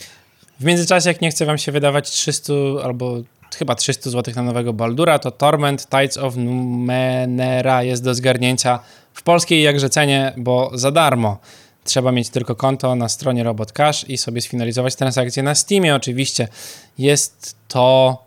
[0.60, 2.52] W międzyczasie, jak nie chce wam się wydawać 300
[2.84, 3.22] albo
[3.58, 8.78] chyba 300 zł na nowego Baldura, to Torment Tides of Numenera jest do zgarnięcia
[9.14, 11.38] w polskiej jakże cenie, bo za darmo.
[11.84, 16.48] Trzeba mieć tylko konto na stronie Robot Cash i sobie sfinalizować transakcję na Steamie oczywiście.
[16.98, 18.18] Jest to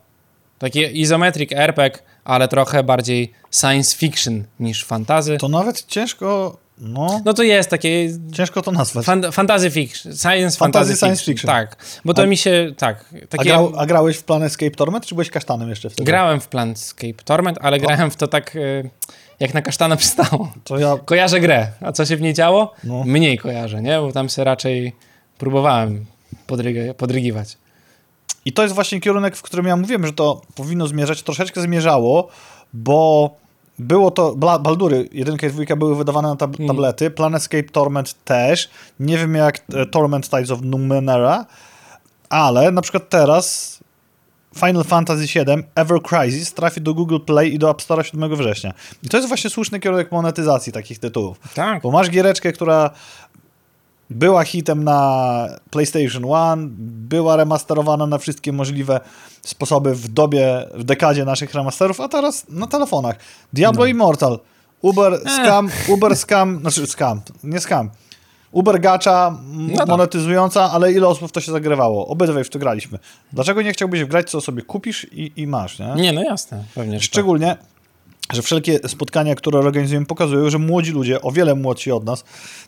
[0.59, 5.37] taki izometric RPG, ale trochę bardziej science fiction niż fantazy.
[5.37, 9.05] To nawet ciężko, no, No to jest takie ciężko to nazwać.
[9.05, 11.47] fan, fantasy fiction, science Fantasy, fantasy, science fiction.
[11.51, 11.75] Tak,
[12.05, 13.05] bo to A- mi się, tak.
[13.23, 16.03] A, Takie, grał, a grałeś w Planescape Torment, czy byłeś kasztanem jeszcze wtedy?
[16.11, 18.89] Grałem w Planescape Torment, ale grałem w to tak, y,
[19.39, 20.51] jak na kasztana przystało.
[20.63, 22.73] To ja, Kojarzę grę, a co się w niej działo?
[22.83, 23.03] No.
[23.05, 23.97] Mniej kojarzę, nie?
[23.99, 24.93] Bo tam się raczej
[25.37, 26.05] próbowałem
[26.47, 27.57] podryg- podrygiwać.
[28.45, 31.23] I to jest właśnie kierunek, w którym ja mówiłem, że to powinno zmierzać.
[31.23, 32.27] Troszeczkę zmierzało,
[32.73, 33.29] bo
[33.79, 36.67] było to, Baldury, jedynka i dwójka były wydawane na tab- Mm.
[36.67, 38.69] tablety, Planescape Torment też.
[38.99, 41.45] Nie wiem jak e, Torment Tides of Numenera,
[42.29, 43.74] ale na przykład teraz
[44.59, 48.73] Final Fantasy VII Ever Crisis trafi do Google Play i do App Store'a 7 września.
[49.03, 51.39] I to jest właśnie słuszny kierunek monetyzacji takich tytułów.
[51.53, 51.81] Tak.
[51.81, 52.89] Bo masz giereczkę, która
[54.09, 56.75] była hitem na PlayStation 1,
[57.07, 58.99] była remasterowana na wszystkie możliwe
[59.41, 63.15] sposoby w dobie, w dekadzie naszych remasterów, a teraz na telefonach.
[63.53, 63.85] Diablo No.
[63.85, 64.39] Immortal,
[64.81, 67.89] Uber Scam, Uber Scam, znaczy Scam, nie Scam.
[68.55, 69.87] Uber Gacza m- No tak.
[69.87, 72.07] monetyzująca, ale ile osób to się zagrywało?
[72.07, 72.99] Obydwaj w to graliśmy.
[73.33, 75.93] Dlaczego nie chciałbyś wgrać, co sobie kupisz i, i masz, nie?
[75.95, 76.99] Nie, no jasne, pewnie.
[76.99, 77.57] Szczególnie,
[78.33, 82.23] że wszelkie spotkania, które organizujemy, pokazują, że młodzi ludzie, o wiele młodsi od nas,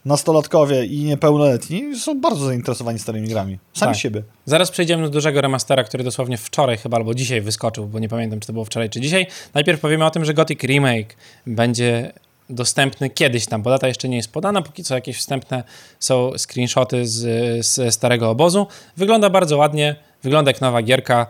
[0.06, 3.58] nastolatkowie i niepełnoletni, są bardzo zainteresowani starymi grami.
[3.74, 4.02] Sami Tak.
[4.02, 4.24] siebie.
[4.46, 8.40] Zaraz przejdziemy do dużego remastera, który dosłownie wczoraj chyba albo dzisiaj wyskoczył, bo nie pamiętam,
[8.40, 9.28] czy to było wczoraj, czy dzisiaj.
[9.54, 11.16] Najpierw powiemy o tym, że Gothic Remake
[11.48, 12.14] będzie
[12.50, 15.64] dostępny kiedyś tam, bo data jeszcze nie jest podana, póki co jakieś wstępne
[16.00, 18.68] są screenshoty z, z starego obozu.
[18.98, 21.28] Wygląda bardzo ładnie, wygląda jak nowa gierka.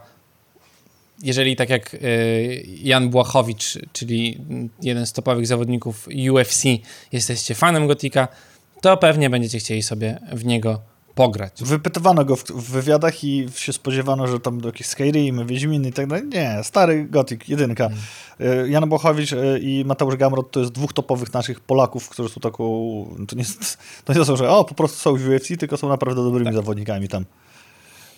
[1.23, 4.37] Jeżeli tak jak y, Jan Błachowicz, czyli
[4.81, 6.63] jeden z topowych zawodników UFC,
[7.11, 8.27] jesteście fanem Gotika,
[8.81, 10.81] to pewnie będziecie chcieli sobie w niego
[11.17, 11.63] pograć.
[11.63, 15.93] Wypytywano go w, w wywiadach i się spodziewano, że tam do jakichś Skyrim, Wiedźminy i
[15.93, 16.25] tak dalej.
[16.27, 17.89] Nie, stary Gothic, jedynka.
[18.41, 22.41] Y, Jan Bochowicz y, i Mateusz Gamrot to jest dwóch topowych naszych Polaków, którzy są
[22.41, 22.63] taką...
[23.27, 23.43] To nie,
[24.05, 27.07] to nie są, że o, po prostu są w UFC, tylko są naprawdę dobrymi zawodnikami
[27.07, 27.25] tam.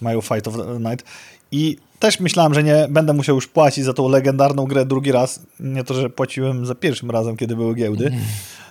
[0.02, 1.06] Mają Fight of the Night.
[1.52, 5.40] I też myślałem, że nie będę musiał już płacić za tą legendarną grę drugi raz.
[5.60, 8.12] Nie to, że płaciłem za pierwszym razem, kiedy były giełdy.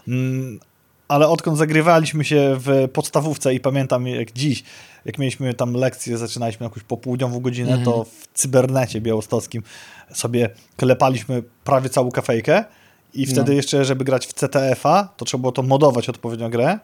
[0.08, 0.60] Mm,
[1.08, 4.64] ale odkąd zagrywaliśmy się w podstawówce i pamiętam jak dziś,
[5.04, 9.62] jak mieliśmy tam lekcję, zaczynaliśmy jakąś popołudniową godzinę, to w cybernecie białostockim
[10.14, 12.64] sobie klepaliśmy prawie całą kafejkę
[13.14, 13.56] i wtedy No.
[13.56, 16.78] jeszcze, żeby grać w CTF-a, to trzeba było to modować odpowiednio grę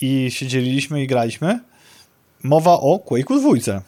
[0.00, 1.60] i się dzieliliśmy i graliśmy.
[2.42, 3.82] Mowa o Quake'u dwójce.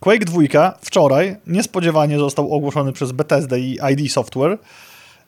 [0.00, 4.58] Quake 2 wczoraj niespodziewanie został ogłoszony przez Bethesda i ID Software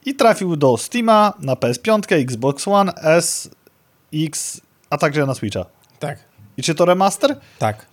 [0.07, 3.51] i trafił do Steama, na PS5, Xbox One, S,
[4.15, 5.65] X, a także na Switcha.
[5.99, 6.19] Tak,
[6.57, 7.37] I czy to remaster?
[7.59, 7.87] tak.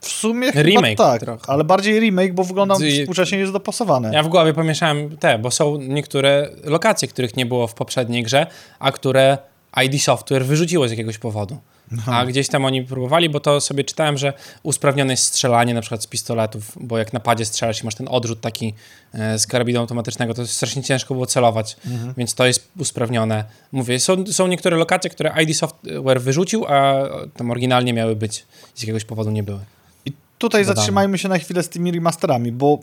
[0.00, 1.42] W sumie Remake chyba tak, trochę.
[1.46, 4.10] ale bardziej remake, bo wygląda Z- współcześnie jest dopasowane.
[4.12, 8.46] Ja w głowie pomieszałem te, bo są niektóre lokacje, których nie było w poprzedniej grze,
[8.78, 9.38] a które
[9.84, 11.58] ID Software wyrzuciło z jakiegoś powodu.
[12.06, 16.02] A gdzieś tam oni próbowali, bo to sobie czytałem, że usprawnione jest strzelanie na przykład
[16.02, 18.74] z pistoletów, bo jak na padzie strzelasz i masz ten odrzut taki
[19.14, 21.76] e, z karabinu automatycznego, to strasznie ciężko było celować,
[22.16, 23.44] więc to jest usprawnione.
[23.72, 26.94] Mówię, są, są niektóre lokacje, które ID Software wyrzucił, a
[27.36, 29.60] tam oryginalnie miały być, z jakiegoś powodu nie były.
[30.06, 32.78] I tutaj zatrzymajmy się na chwilę z tymi remasterami, bo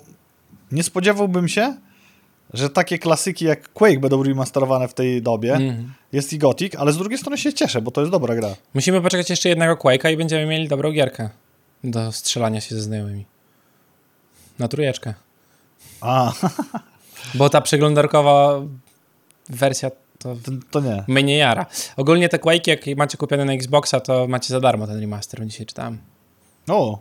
[0.71, 1.75] nie spodziewałbym się,
[2.53, 5.53] że takie klasyki jak Quake będą remasterowane w tej dobie.
[5.53, 5.93] Mhm.
[6.11, 8.55] Jest i Gothic, ale z drugiej strony się cieszę, bo to jest dobra gra.
[8.73, 11.29] Musimy poczekać jeszcze jednego Quake'a i będziemy mieli dobrą gierkę
[11.83, 13.25] do strzelania się ze znajomymi.
[14.59, 15.13] Na trójeczkę.
[16.01, 16.33] A,
[17.33, 18.61] Bo ta przeglądarkowa
[19.49, 20.35] wersja to
[20.71, 21.03] to, nie.
[21.07, 21.65] mnie nie jara.
[21.97, 25.65] Ogólnie te Quake'i, jak macie kupione na Xboxa, to macie za darmo ten remaster, dzisiaj
[25.65, 25.97] czytałem.
[26.67, 26.99] O,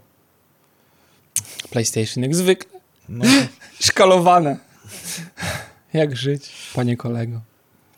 [1.70, 2.80] PlayStation jak zwykle.
[3.08, 3.24] no,
[3.80, 4.67] Szkalowane.
[5.92, 7.40] Jak żyć, panie kolego.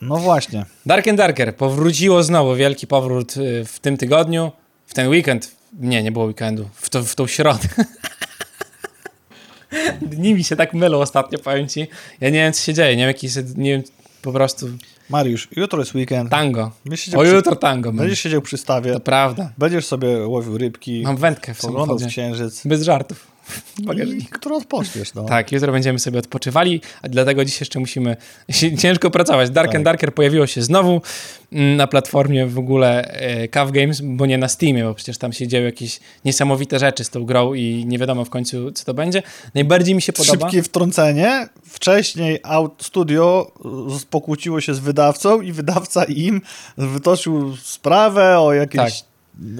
[0.01, 0.65] no właśnie.
[0.85, 4.51] Dark and Darker powróciło znowu, wielki powrót y, w tym tygodniu,
[4.85, 5.51] w ten weekend.
[5.79, 7.67] Nie, nie było weekendu, w, to, w tą środę.
[10.01, 11.79] Dni mi się tak mylą ostatnio, powiem ci.
[12.21, 13.27] Ja nie wiem, co się dzieje, nie wiem, jaki
[13.57, 13.83] nie wiem,
[14.21, 14.67] po prostu
[15.09, 16.29] Mariusz, jutro jest weekend.
[16.31, 16.71] tango.
[17.15, 17.89] O, przy, jutro tango.
[17.89, 17.99] będzie.
[18.01, 19.51] będziesz siedział przy stawie, To prawda.
[19.57, 22.07] będziesz sobie łowił rybki, Mam wędkę w samochodzie.
[22.07, 23.30] księżyc Bez żartów.
[23.43, 24.27] W i bagażniku.
[24.31, 25.13] który odpoczniesz.
[25.13, 25.23] No.
[25.23, 28.17] Tak, jutro będziemy sobie odpoczywali, a dlatego dziś jeszcze musimy
[28.81, 29.49] ciężko pracować.
[29.49, 29.75] Dark Tak.
[29.75, 31.01] and Darker pojawiło się znowu
[31.51, 35.33] mm, na platformie w ogóle e, Cav Games, bo nie na Steamie, bo przecież tam
[35.33, 38.93] się dzieją jakieś niesamowite rzeczy z tą grą i nie wiadomo w końcu, co to
[38.93, 39.23] będzie.
[39.55, 40.45] Najbardziej mi się podoba...
[40.45, 41.49] Szybkie wtrącenie.
[41.65, 43.51] Wcześniej Out Studio
[44.01, 46.41] y, pokłóciło się z wydawcą i wydawca im
[46.77, 49.10] wytoczył sprawę o jakieś Tak.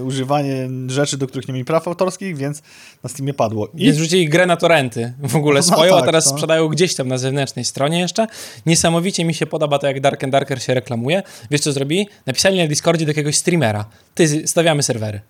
[0.04, 2.62] Używanie rzeczy, do których nie mieli praw autorskich, więc
[3.04, 3.68] na Steamie padło.
[3.74, 6.32] I Więc rzucili grę na torrenty w ogóle No swoją, a tak, teraz no.
[6.32, 8.28] sprzedają gdzieś tam na zewnętrznej stronie jeszcze.
[8.66, 11.24] Niesamowicie mi się podoba to, jak Dark and Darker się reklamuje.
[11.52, 12.08] Wiesz, co zrobili?
[12.26, 13.86] Napisali na Discordzie do jakiegoś streamera.
[14.16, 15.22] Ty, stawiamy serwery.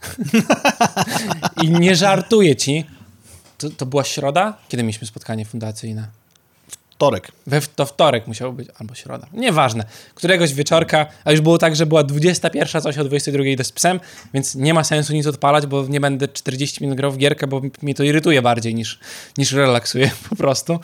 [1.64, 2.86] I nie żartuję ci.
[3.58, 4.58] To, to była środa?
[4.70, 6.21] Kiedy mieliśmy spotkanie fundacyjne?
[7.02, 7.32] Torek.
[7.48, 9.28] We, to wtorek musiało być, albo środa.
[9.34, 9.84] Nieważne.
[10.16, 14.00] Któregoś wieczorka, a już było tak, że była 21, coś o 22 idę z psem,
[14.34, 17.62] więc nie ma sensu nic odpalać, bo nie będę 40 minut grał w gierkę, bo
[17.82, 19.00] mnie to irytuje bardziej niż,
[19.38, 20.80] niż relaksuje po prostu.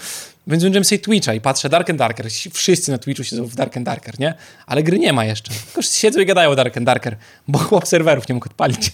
[0.47, 2.27] Więc włączyłem sobie Twitcha i patrzę Dark and Darker.
[2.53, 4.33] Wszyscy na Twitchu siedzą w Dark and Darker, nie?
[4.65, 5.51] Ale gry nie ma jeszcze.
[5.65, 8.91] Tylko siedzą i gadają o Dark and Darker, bo chłop serwerów nie mógł odpalić.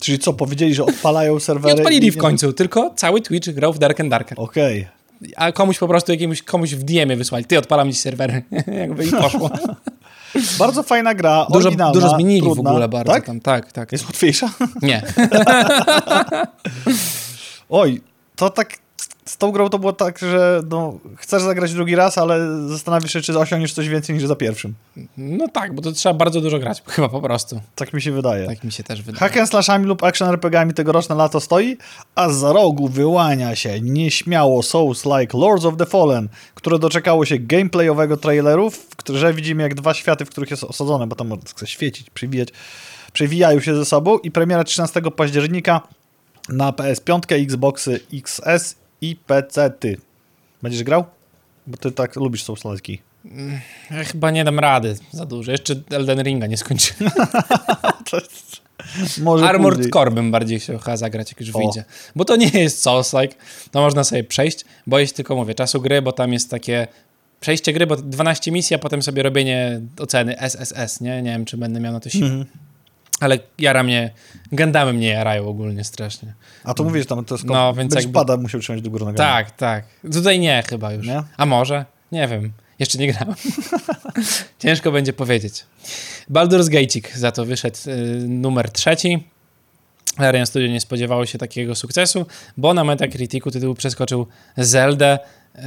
[0.00, 1.74] Czyli co, powiedzieli, że odpalają Nie serwery?
[1.74, 4.40] odpalili i w końcu, tylko cały Twitch grał w Dark and Darker.
[4.40, 4.96] Okej.
[5.36, 7.44] A komuś po prostu jakiemuś komuś w DM-ie wysłali.
[7.44, 8.42] Ty odpalam dziś serwery.
[8.80, 9.50] Jakby i poszło.
[10.58, 12.62] Bardzo fajna gra, Dużo, dużo zmienili trudna.
[12.62, 13.26] w ogóle bardzo Tak?
[13.26, 13.40] tam.
[13.40, 13.92] Tak, tak.
[13.92, 14.50] Jest łatwiejsza?
[14.82, 15.02] Nie.
[17.68, 18.00] Oj,
[18.36, 18.72] to tak
[19.36, 23.20] z tą grą to było tak, że no, chcesz zagrać drugi raz, ale zastanawiasz się,
[23.20, 24.74] czy osiągniesz coś więcej niż za pierwszym.
[25.16, 27.60] No tak, bo to trzeba bardzo dużo grać, chyba po prostu.
[27.74, 28.46] Tak mi się wydaje.
[28.46, 29.20] Tak mi się też wydaje.
[29.20, 31.76] Hack and slashami lub action RPGami tegoroczne lato stoi,
[32.14, 38.16] a za rogu wyłania się nieśmiało Souls-like Lords of the Fallen, które doczekało się gameplayowego
[38.16, 42.10] traileru, w którym widzimy jak dwa światy, w których jest osadzone, bo tam chce świecić,
[42.10, 42.48] przywijać,
[43.12, 45.80] przewijają się ze sobą i premiera 13 października
[46.48, 49.70] na PS5, Xboxy XS i PC.
[49.70, 49.96] Ty
[50.62, 51.04] będziesz grał?
[51.66, 52.98] Bo ty tak lubisz Souls-like.
[53.90, 55.52] Ja chyba nie dam rady za dużo.
[55.52, 57.12] Jeszcze Elden Ringa nie skończyłem.
[59.00, 59.92] Jest- Może Armored później.
[59.92, 61.58] Core bym bardziej chciał chyba zagrać, jak już O.
[61.58, 61.84] wyjdzie.
[62.16, 63.34] Bo to nie jest Souls-like,
[63.70, 64.64] to można sobie przejść.
[64.86, 66.88] Boję się tylko, mówię, czasu gry, bo tam jest takie
[67.40, 71.22] przejście gry, bo 12 misji, a potem sobie robienie oceny SSS, nie?
[71.22, 72.26] Nie wiem, czy będę miał na to siłę.
[72.26, 72.44] Mhm.
[73.20, 74.10] Ale jara mnie,
[74.52, 76.34] Gundamy mnie jarają ogólnie strasznie.
[76.64, 79.16] A to mówisz tam, to jest No, więc jakby- pada musiał trzymać do góry nogami.
[79.18, 79.84] Tak, tak.
[80.12, 81.06] Tutaj nie chyba już.
[81.06, 81.22] Nie?
[81.36, 81.84] A może?
[82.12, 82.52] Nie wiem.
[82.78, 83.34] Jeszcze nie grałem.
[84.58, 85.64] Ciężko będzie powiedzieć.
[86.30, 89.24] Baldur's Gate'ik za to wyszedł y, numer trzeci.
[90.18, 95.18] Larian Studio nie spodziewało się takiego sukcesu, bo na Metacriticu tytuł przeskoczył Zeldę.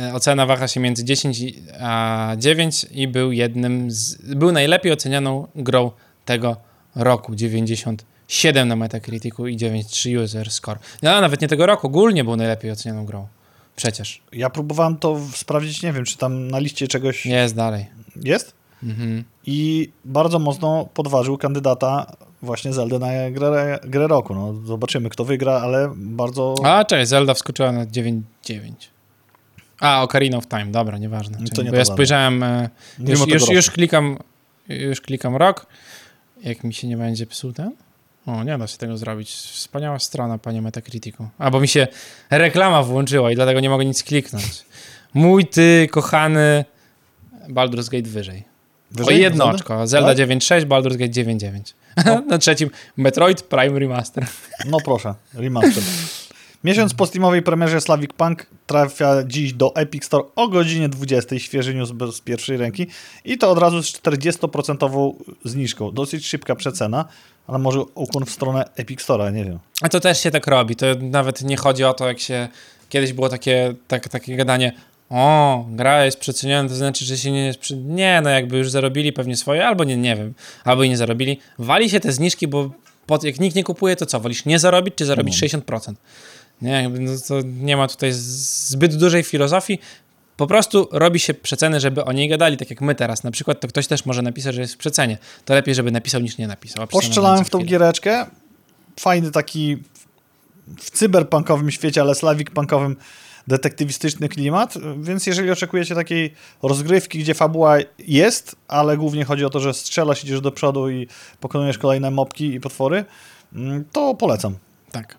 [0.10, 4.92] Y, Ocena waha się między 10 i- a 9 i był jednym z, był najlepiej
[4.92, 5.92] ocenianą grą
[6.26, 6.58] tego
[7.00, 7.36] roku.
[7.36, 10.80] 97 na Metacriticu i 9,3 user score.
[11.02, 13.28] No, nawet nie tego roku, ogólnie był najlepiej ocenianą grą.
[13.76, 14.22] Przecież.
[14.32, 17.86] Ja próbowałem to sprawdzić, nie wiem, czy tam na liście czegoś Jest dalej.
[18.16, 19.24] jest Mhm.
[19.46, 24.36] i bardzo mocno podważył kandydata właśnie Zelda na grę, grę roku.
[24.36, 26.56] No, zobaczymy, kto wygra, ale bardzo...
[26.64, 28.72] A, cześć, Zelda wskoczyła na 9,9.
[29.80, 31.38] A, Ocarina of Time, dobra, nieważne.
[31.42, 32.70] No to nie bo ja spojrzałem, e,
[33.00, 34.18] już, już, już, klikam,
[34.70, 35.66] już klikam rok,
[36.44, 37.72] jak mi się nie będzie psuł ten.
[38.26, 39.30] O, nie da się tego zrobić.
[39.32, 41.28] Wspaniała strona, panie Metacriticu.
[41.38, 41.88] A, bo mi się
[42.30, 44.66] reklama włączyła i dlatego nie mogę nic kliknąć.
[45.14, 46.66] Mój ty, kochany
[47.50, 48.44] Baldur's Gate wyżej.
[48.92, 49.16] Wyżej?
[49.16, 49.88] o jedno oczko.
[49.88, 50.28] Zelda Tak?
[50.28, 51.74] 9.6, Baldur's Gate 9.9.
[52.30, 54.26] Na trzecim Metroid Prime Remaster.
[54.66, 55.84] No proszę, remaster.
[56.64, 61.76] Miesiąc po Steamowej premierze Slavic Punk trafia dziś do Epic Store o godzinie 20, świeży
[61.76, 62.88] news bez pierwszej ręki
[63.26, 65.14] i to od razu z 40%
[65.46, 65.92] zniżką.
[65.92, 67.06] Dosyć szybka przecena,
[67.48, 69.60] ale może ukłon w stronę Epic Store'a, nie wiem.
[69.82, 70.76] A to też się tak robi.
[70.76, 72.48] To nawet nie chodzi o to, jak się.
[72.90, 74.74] Kiedyś było takie, tak, takie gadanie.
[75.10, 77.54] O, gra jest przeceniona, to znaczy, że się nie.
[77.76, 80.34] Nie, no jakby już zarobili pewnie swoje, albo nie, nie wiem,
[80.64, 81.40] albo i nie zarobili.
[81.60, 82.72] Wali się te zniżki, bo
[83.06, 84.20] pod, jak nikt nie kupuje, to co?
[84.20, 85.94] Wolisz nie zarobić, czy zarobić 60%?
[86.62, 89.80] Nie, no to nie ma tutaj zbyt dużej filozofii.
[90.38, 93.24] Po prostu robi się przeceny, żeby o niej gadali, tak jak my teraz.
[93.24, 95.18] Na przykład to ktoś też może napisać, że jest w przecenie.
[95.46, 96.88] To lepiej, żeby napisał, niż nie napisał.
[96.88, 97.70] Poszczelałem w tą chwilę.
[97.70, 98.26] giereczkę.
[99.00, 99.78] Fajny taki
[100.78, 102.96] w cyberpunkowym świecie, ale slavic punkowym
[103.48, 106.34] detektywistyczny klimat, więc jeżeli oczekujecie takiej
[106.64, 111.08] rozgrywki, gdzie fabuła jest, ale głównie chodzi o to, że strzelasz, idziesz do przodu i
[111.40, 113.06] pokonujesz kolejne mopki i potwory,
[113.54, 114.58] mm, to polecam.
[114.92, 115.18] Tak.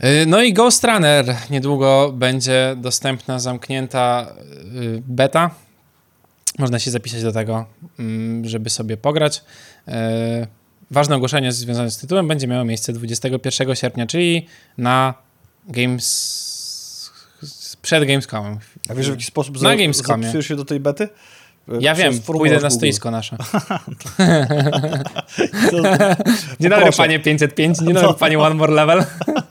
[0.00, 4.26] Y, No i Ghost Runner niedługo będzie dostępna, zamknięta
[4.74, 5.50] y, beta.
[6.58, 7.66] Można się zapisać do tego,
[7.98, 9.44] mm, żeby sobie pograć.
[9.88, 9.92] Y,
[10.90, 14.46] Ważne ogłoszenie związane z tytułem będzie miało miejsce 21 sierpnia, czyli
[14.78, 15.14] na
[15.68, 17.10] Games...
[17.82, 18.58] przed Gamescomem.
[18.88, 20.22] A wiesz, w jaki sposób Na za- Gamescomie.
[20.22, 21.08] zapisujesz się do tej bety?
[21.80, 23.36] Ja Przez wiem, pójdę na stoisko nasze.
[25.70, 25.82] To-
[26.60, 28.14] Dzień dobry, panie 505, dzień dobry, No.
[28.14, 29.04] panie One More Level.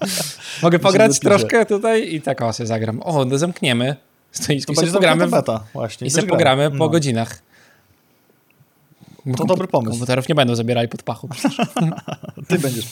[0.64, 3.01] Mogę pograć troszkę tutaj i tak o, się zagram.
[3.03, 3.95] O, no zamkniemy
[4.32, 6.07] stoisko To i sobie pogramy, beta, właśnie.
[6.07, 6.89] i sobie pogramy po No.
[6.89, 7.41] godzinach.
[9.26, 9.91] Bo To dobry pomysł.
[9.91, 11.30] Komputerów nie będą zabierali pod pachu.
[12.47, 12.86] Ty będziesz.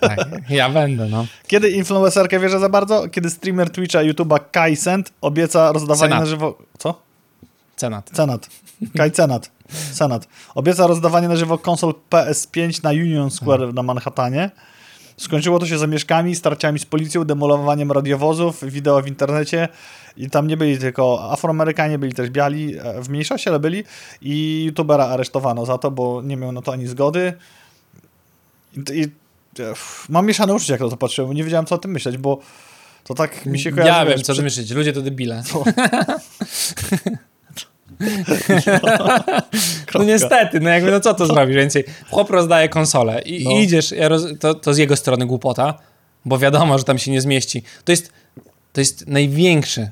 [0.00, 0.18] tak,
[0.48, 1.26] ja będę, no.
[1.46, 3.08] Kiedy influencerkę wierzę za bardzo?
[3.08, 6.20] Kiedy streamer Twitcha YouTube'a Kai Cent obieca rozdawanie Senat.
[6.20, 6.58] na żywo...
[6.78, 7.02] Co?
[7.76, 8.10] Cenat.
[8.16, 8.48] Senat.
[8.96, 9.50] Kai Senat.
[9.92, 10.28] Senat.
[10.54, 14.50] Obieca rozdawanie na żywo konsol PS5 na Union Square na Manhattanie.
[15.16, 19.68] Skończyło to się zamieszkami, starciami z policją, demolowaniem radiowozów, wideo w internecie
[20.16, 23.84] i tam nie byli tylko Afroamerykanie, byli też biali, e, w mniejszości, ale byli
[24.22, 27.32] i youtubera aresztowano za to, bo nie miał na to ani zgody.
[28.76, 29.04] I, i
[29.62, 31.90] e, uff, mam mieszane uczucia, jak na to patrzyłem, bo nie wiedziałem, co o tym
[31.90, 32.38] myśleć, bo
[33.04, 33.90] to tak mi się kojarzy.
[33.90, 34.70] Ja wiem, co ty myślisz.
[34.70, 35.42] Ludzie to debile.
[39.94, 41.84] No niestety, no jakby, no co to zrobisz więcej?
[42.10, 43.50] Chłop rozdaje konsolę i, No.
[43.50, 45.74] i idziesz, ja roz, to, to z jego strony głupota,
[46.24, 47.62] bo wiadomo, że tam się nie zmieści.
[47.84, 48.12] To jest,
[48.72, 49.90] to jest największy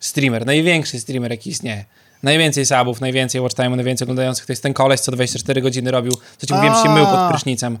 [0.00, 1.84] streamer, największy streamer, jaki istnieje.
[2.22, 6.12] Najwięcej subów, najwięcej watch time'u, najwięcej oglądających, to jest ten koleś, co 24 godziny robił,
[6.38, 7.78] co ci mówiłem, się mył pod prysznicem.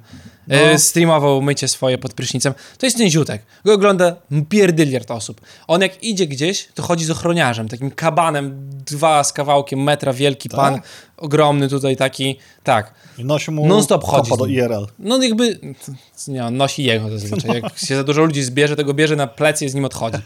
[0.48, 0.56] No.
[0.56, 2.54] E, streamował mycie swoje pod prysznicem.
[2.78, 3.42] To jest ten ziutek.
[3.64, 4.16] Go ogląda
[4.48, 5.40] pierdyliard osób.
[5.66, 10.48] On jak idzie gdzieś, to chodzi z ochroniarzem, takim kabanem, dwa z kawałkiem metra, wielki
[10.48, 10.60] Tak?
[10.60, 10.80] pan,
[11.16, 12.94] ogromny tutaj taki, tak.
[13.18, 14.46] I nosi mu Non-stop chodzi do.
[14.46, 14.86] IRL.
[14.98, 15.58] No jakby,
[16.28, 17.62] nie, on nosi jego zazwyczaj.
[17.62, 20.18] Jak się za dużo ludzi zbierze, to go bierze na plecy i z nim odchodzi.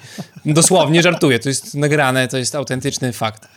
[0.46, 3.48] Dosłownie żartuję, to jest nagrane, to jest autentyczny fakt.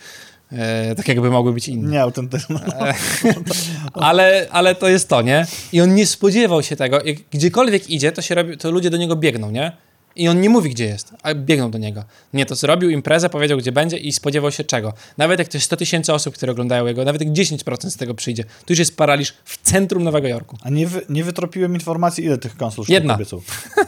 [0.52, 1.90] E, tak jakby mogły być inne.
[1.90, 2.60] Nie autentyczne.
[3.94, 5.46] Ale, ale to jest to, nie?
[5.72, 7.00] I on nie spodziewał się tego.
[7.30, 9.72] Gdziekolwiek idzie, to, się robi, to ludzie do niego biegną, nie?
[10.16, 12.04] I on nie mówi, gdzie jest, a biegną do niego.
[12.34, 14.92] Nie, to zrobił imprezę, powiedział, gdzie będzie i spodziewał się czego.
[15.18, 18.14] Nawet jak to jest 100 tysięcy osób, które oglądają jego, nawet jak 10% z tego
[18.14, 20.56] przyjdzie, to już jest paraliż w centrum Nowego Jorku.
[20.62, 23.14] A nie, wy, nie wytropiłem informacji, ile tych konsol Jedna.
[23.14, 23.42] obiecał.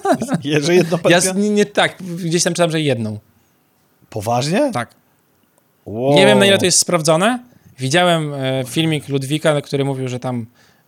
[0.63, 3.19] Że jedno Ja nie, nie tak, gdzieś tam czytam, że jedną.
[4.11, 4.71] Poważnie?
[4.73, 5.02] Tak.
[5.87, 6.15] Wow.
[6.15, 7.39] Nie wiem, na ile to jest sprawdzone.
[7.79, 10.47] Widziałem e, filmik Ludwika, który mówił, że tam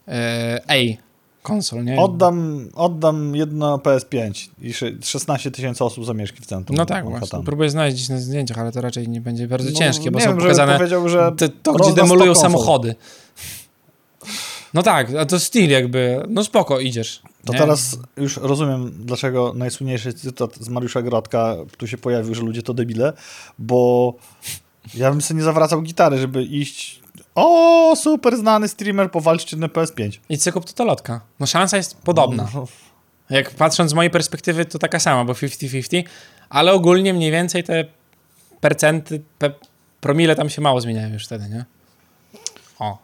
[0.08, 0.98] e, ej,
[1.42, 1.96] konsol, nie?
[2.00, 6.76] Oddam, oddam jedno PS5 i sze- 16 tysięcy osób zamieszki w centrum.
[6.76, 7.38] No tak, właśnie.
[7.44, 10.24] Próbuję znaleźć gdzieś na zdjęciach, ale to raczej nie będzie bardzo No, ciężkie, bo nie
[10.24, 12.50] są wiem, pokazane powiedział, że te, to, gdzie demolują 100 konsol.
[12.60, 12.94] samochody.
[14.74, 17.22] No tak, a to styl jakby, no spoko, idziesz.
[17.44, 17.58] To nie?
[17.58, 22.74] teraz już rozumiem, dlaczego najsłynniejszy cytat z Mariusza Grodka tu się pojawił, że ludzie to
[22.74, 23.12] debile,
[23.58, 24.14] bo
[24.94, 27.00] ja bym sobie nie zawracał gitary, żeby iść
[27.34, 30.18] o, super znany streamer, powalczcie na PS5.
[30.28, 31.20] I co kup to to lotka.
[31.40, 32.48] No szansa jest podobna.
[32.54, 32.66] No,
[33.30, 36.02] Jak patrząc z mojej perspektywy, to taka sama, bo 50-50,
[36.48, 37.84] ale ogólnie mniej więcej te
[38.60, 39.50] percenty, pe,
[40.00, 41.64] promile tam się mało zmieniają już wtedy, nie?
[42.78, 42.98] O,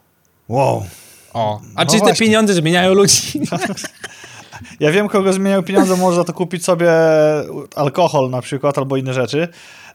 [0.49, 0.85] wow.
[1.33, 1.61] o.
[1.75, 3.39] A No czy te pieniądze zmieniają ludzi?
[4.79, 6.91] Ja wiem, kogo zmieniają pieniądze, może za to kupić sobie
[7.75, 9.47] alkohol na przykład, albo inne rzeczy.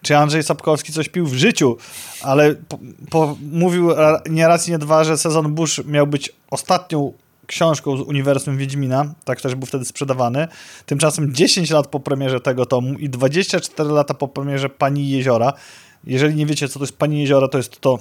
[0.07, 1.76] Czy Andrzej Sapkowski coś pił w życiu,
[2.22, 2.78] ale po,
[3.11, 3.90] po, mówił
[4.30, 7.12] nie raz i nie dwa, że sezon Bush miał być ostatnią
[7.46, 10.48] książką z uniwersum Wiedźmina, tak też był wtedy sprzedawany.
[10.86, 15.52] Tymczasem 10 lat po premierze tego tomu i 24 lata po premierze Pani Jeziora.
[16.04, 17.98] Jeżeli nie wiecie, co to jest Pani Jeziora, to jest to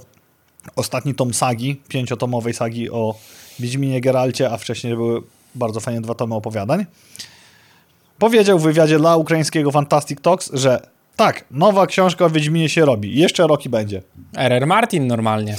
[0.75, 3.15] ostatni tom sagi, pięciotomowej sagi o
[3.59, 5.21] Wiedźminie Geralcie, a wcześniej były
[5.55, 6.85] bardzo fajnie dwa tomy opowiadań.
[8.19, 13.20] Powiedział w wywiadzie dla ukraińskiego Fantastic Talks, że tak, nowa książka o Wiedźminie się robi.
[13.20, 14.01] Jeszcze rok i będzie.
[14.38, 15.55] RR Martin normalnie.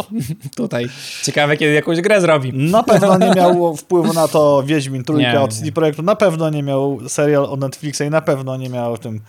[0.56, 0.86] Tutaj.
[1.22, 2.52] Ciekawe, kiedy jakąś grę zrobi.
[2.52, 5.52] Na pewno nie miał wpływu na to Wiedźmin trójka Nie, od.
[5.54, 6.02] CD Projektu.
[6.02, 9.20] Na pewno nie miał serial od Netflixa i na pewno nie miał w tym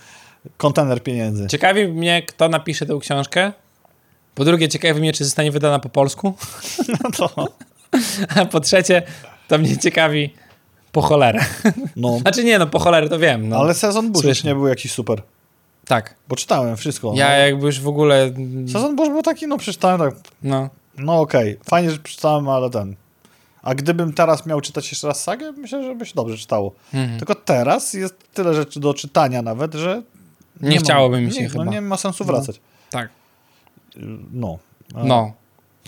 [0.56, 1.46] kontener pieniędzy.
[1.46, 3.52] Ciekawi mnie, kto napisze tę książkę.
[4.34, 6.34] Po drugie, ciekawi mnie, czy zostanie wydana po polsku.
[7.16, 7.48] To,
[8.36, 9.02] A po trzecie,
[9.48, 10.34] to mnie ciekawi
[10.92, 11.40] po cholerę.
[11.96, 12.18] no.
[12.18, 13.48] Znaczy nie, no po cholerę to wiem.
[13.48, 13.56] No.
[13.56, 14.48] Ale sezon Słyszę.
[14.48, 15.22] nie był jakiś super.
[15.86, 16.14] Tak.
[16.28, 17.12] Bo czytałem wszystko.
[17.16, 17.34] Ja no.
[17.36, 18.30] jakby już w ogóle...
[18.72, 20.68] Sezon Bush był taki, no przeczytałem tak, No,
[20.98, 22.96] no okej, fajnie, że przeczytałem, ale ten...
[23.62, 26.72] A gdybym teraz miał czytać jeszcze raz sagę, myślę, że by się dobrze czytało.
[26.94, 27.18] mhm.
[27.18, 30.02] Tylko teraz jest tyle rzeczy do czytania nawet, że...
[30.60, 31.64] Nie ma- chciałoby mi się nie, chyba.
[31.64, 32.32] No nie ma sensu No.
[32.32, 32.60] wracać.
[32.90, 33.08] tak.
[34.32, 34.58] No.
[34.94, 35.32] A No,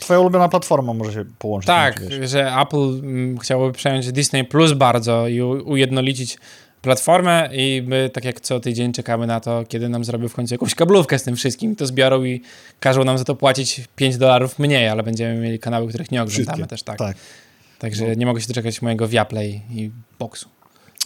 [0.01, 1.67] Twoja ulubiona platforma może się połączyć.
[1.67, 6.39] tak, nie że Apple mm, chciałoby przejąć Disney Plus bardzo i u- ujednolicić
[6.85, 10.55] platformę i my tak jak co tydzień czekamy na to, kiedy nam zrobią w końcu
[10.55, 12.41] jakąś kablówkę z tym wszystkim, to zbiorą i
[12.81, 16.47] każą nam za to płacić 5 dolarów mniej, ale będziemy mieli kanały, których nie oglądamy
[16.47, 16.67] Wszystkie.
[16.67, 16.99] też tak.
[16.99, 17.17] tak.
[17.79, 20.49] Także nie mogę się doczekać mojego Viaplay i Boxu.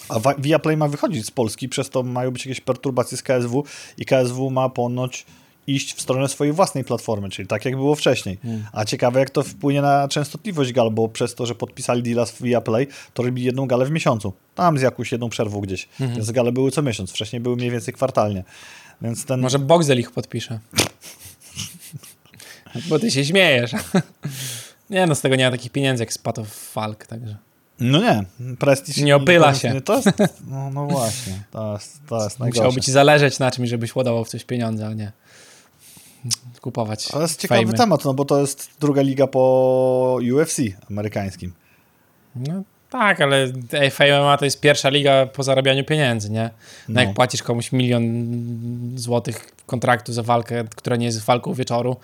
[0.08, 3.64] A Viaplay ma wychodzić z Polski, przez to mają być jakieś perturbacje z KSW
[3.98, 5.26] i KSW ma ponoć
[5.68, 8.38] iść w stronę swojej własnej platformy, czyli tak jak było wcześniej.
[8.72, 12.42] A ciekawe jak to wpłynie na częstotliwość gal, bo przez to, że podpisali deala z
[12.42, 14.32] Viaplay, to robili jedną galę w miesiącu.
[14.54, 15.88] Tam z jakąś jedną przerwą gdzieś.
[16.00, 16.14] Mhm.
[16.14, 18.44] Więc gale były co miesiąc, wcześniej były mniej więcej kwartalnie.
[19.02, 19.40] Więc ten...
[19.40, 20.58] Może Boxel ich podpisze.
[22.88, 23.72] Bo ty się śmiejesz.
[24.90, 27.36] nie no, z tego nie ma takich pieniędzy jak z Path of Falk, także.
[27.80, 28.24] No nie,
[28.56, 29.02] Prestige...
[29.02, 29.80] Nie opyla się.
[29.80, 30.08] To jest,
[30.50, 32.60] no, no właśnie, to jest, to jest najgorsze.
[32.60, 35.12] Musiałoby ci zależeć na czymś, żebyś ładował w coś pieniądze, a nie
[36.60, 37.78] kupować Ale jest ciekawy fejmy.
[37.78, 40.58] temat, no bo to jest druga liga po UFC
[40.90, 41.52] amerykańskim.
[42.36, 43.52] No tak, ale
[43.90, 46.50] FMA to jest pierwsza liga po zarabianiu pieniędzy, nie?
[46.88, 47.00] No, No.
[47.00, 48.04] jak płacisz komuś milion
[48.96, 51.96] złotych kontraktu za walkę, która nie jest walką wieczoru,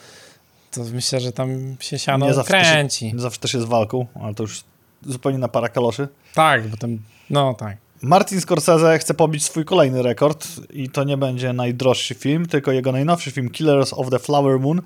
[0.70, 3.14] to myślę, że tam się siano Nie kręci.
[3.14, 4.64] Nie zawsze też jest walką, ale to już
[5.06, 6.08] zupełnie na para kaloszy.
[6.34, 6.98] Tak, bo tam,
[7.30, 7.76] no tak.
[8.04, 12.92] Martin Scorsese chce pobić swój kolejny rekord i to nie będzie najdroższy film, tylko jego
[12.92, 14.82] najnowszy film Killers of the Flower Moon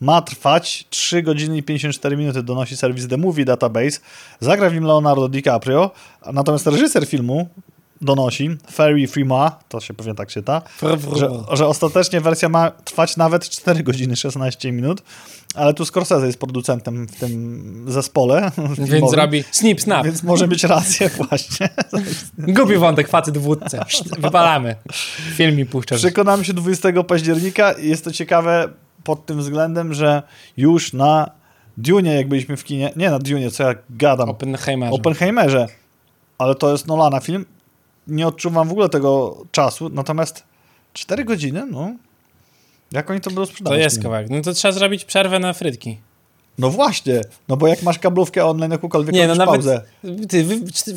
[0.00, 4.00] ma trwać 3 godziny i 54 minuty, donosi serwis The Movie Database.
[4.40, 5.90] Zagra w nim Leonardo DiCaprio,
[6.32, 7.48] natomiast reżyser filmu
[8.02, 10.62] donosi, Ferry Frima, to się pewnie tak czyta,
[11.16, 15.02] że, że ostatecznie wersja ma trwać nawet 4 godziny 16 minut,
[15.54, 18.50] ale tu Scorsese jest producentem w tym zespole.
[18.76, 20.04] Więc filmowym, zrobi snip, snap.
[20.04, 21.68] Więc może mieć rację właśnie.
[22.38, 23.84] Gubi wątek, facet w wódce.
[24.18, 24.76] Wypalamy.
[25.34, 25.98] Film mi puszczasz.
[25.98, 28.68] Przekonamy się 20 października i jest to ciekawe
[29.04, 30.22] pod tym względem, że
[30.56, 31.30] już na
[31.76, 34.94] Dune, jak byliśmy w kinie, nie na Dune, co ja gadam, Oppenheimerze.
[34.94, 35.66] Oppenheimerze,
[36.38, 37.44] ale to jest Nolana film,
[38.06, 40.42] nie odczuwam w ogóle tego czasu, natomiast
[40.92, 41.92] 4 godziny, no,
[42.92, 43.78] jak oni to będą To sprzedawać?
[43.80, 44.02] jest film?
[44.02, 44.30] kawałek.
[44.30, 45.98] No to trzeba zrobić przerwę na frytki.
[46.58, 49.82] No właśnie, no bo jak masz kablówkę online jakąkolwiek, Nie, no nawet pauzę,
[50.28, 50.44] ty,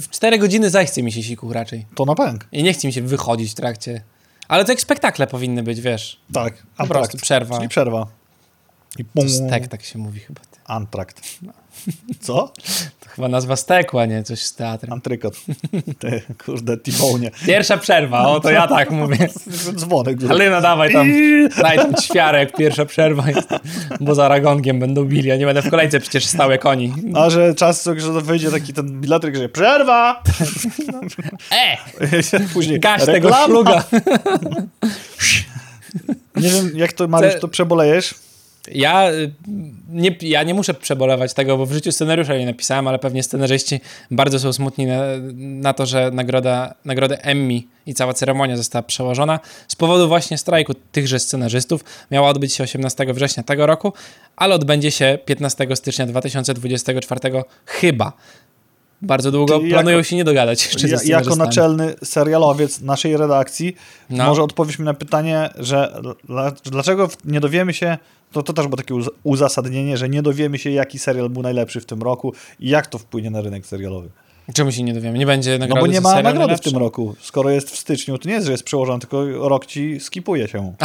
[0.01, 1.85] w cztery godziny zachce mi się siku raczej.
[1.95, 2.47] to na pęk.
[2.51, 4.01] I nie chce mi się wychodzić w trakcie.
[4.47, 6.19] Ale to jak spektakle powinny być, wiesz.
[6.33, 6.89] Tak, Po antrakt.
[6.91, 7.55] prostu przerwa.
[7.57, 8.07] Czyli przerwa.
[8.99, 10.41] I To pum, stek, tak się mówi chyba.
[10.65, 11.21] Antrakt.
[12.19, 12.51] Co?
[12.99, 14.93] To chyba nazwa steku, a nie coś z teatrem.
[14.93, 15.35] Antrykot.
[15.99, 17.31] Ty, kurde, T-Bone.
[17.45, 19.29] Pierwsza przerwa, o to ja tak mówię.
[19.75, 20.17] Dzwonek.
[20.27, 21.07] Halina, dawaj tam,
[21.61, 23.49] daj tam ćwiarę, jak pierwsza przerwa jest.
[23.99, 26.93] Bo za ragongiem będą bili, ja nie będę w kolejce przecież stał jak oni.
[27.13, 30.23] A że czas, że wyjdzie taki ten biletryk, że przerwa!
[31.51, 31.77] E!
[32.53, 33.83] Później Gaś tego szluga.
[36.35, 38.15] Nie wiem, jak to, Mariusz, to przebolejesz?
[38.71, 39.31] Ja y,
[39.89, 43.79] nie, ja nie muszę przebolewać tego, bo w życiu scenariusza nie napisałem, ale pewnie scenarzyści
[44.11, 45.01] bardzo są smutni na,
[45.35, 50.73] na to, że nagroda, nagroda Emmy i cała ceremonia została przełożona z powodu właśnie strajku
[50.91, 51.83] tychże scenarzystów.
[52.11, 53.93] Miała odbyć się 18 września tego roku,
[54.35, 57.19] ale odbędzie się 15 stycznia 2024
[57.65, 58.13] chyba.
[59.01, 60.69] Bardzo długo Ty planują jako- się nie dogadać
[61.05, 63.75] Ja, jako naczelny serialowiec naszej redakcji,
[64.09, 64.25] No.
[64.25, 67.97] może odpowiesz mi na pytanie, że dla, dlaczego nie dowiemy się,
[68.35, 71.81] to, to też było takie uz- uzasadnienie, że nie dowiemy się, jaki serial był najlepszy
[71.81, 74.09] w tym roku i jak to wpłynie na rynek serialowy.
[74.53, 75.17] Czemu się nie dowiemy?
[75.17, 76.69] Nie będzie No nagrody bo nie ma nagrody w najlepszy?
[76.71, 77.15] tym roku.
[77.21, 80.73] Skoro jest w styczniu, to nie jest, że jest przełożony, tylko rok ci skipuje się.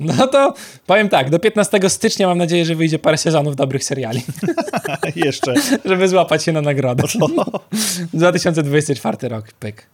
[0.00, 0.54] No to
[0.86, 4.22] powiem tak, do 15 stycznia mam nadzieję, że wyjdzie parę sezonów dobrych seriali.
[5.16, 5.54] Jeszcze.
[5.84, 7.02] żeby złapać się na nagrodę.
[8.14, 9.86] 2024 rok, pyk.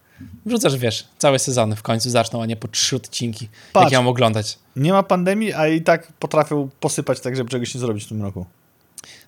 [0.45, 3.49] Wrzucasz, wiesz, całe sezony w końcu zaczną, a nie po trzy odcinki.
[3.73, 3.83] Patrz.
[3.83, 4.59] Jak ja mam oglądać?
[4.75, 8.21] Nie ma pandemii, a i tak potrafią posypać tak, żeby czegoś nie zrobić w tym
[8.21, 8.45] roku.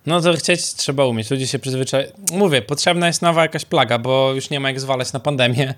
[0.05, 1.31] No to chcieć trzeba umieć.
[1.31, 2.11] Ludzie się przyzwyczajają.
[2.31, 5.73] Mówię, potrzebna jest nowa jakaś plaga, bo już nie ma jak zwalać na pandemię,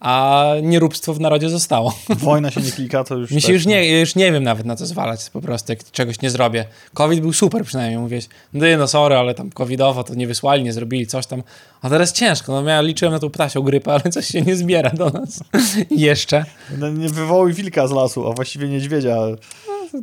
[0.00, 1.94] a nieróbstwo w narodzie zostało.
[2.18, 3.30] Wojna się nie klika, to już...
[3.30, 5.72] Mi się tak, już nie, ja już nie wiem nawet na co zwalać po prostu,
[5.72, 6.64] jak czegoś nie zrobię.
[6.94, 10.72] COVID był super przynajmniej, mówiłeś, no no sorry, ale tam covidowo to nie wysłali, nie
[10.72, 11.42] zrobili, coś tam.
[11.82, 14.90] A teraz ciężko, no ja liczyłem na tą ptasią grypę, ale coś się nie zbiera
[14.90, 15.40] do nas.
[15.90, 16.44] Jeszcze.
[16.78, 19.16] No, Nie wywołuj wilka z lasu, a właściwie niedźwiedzia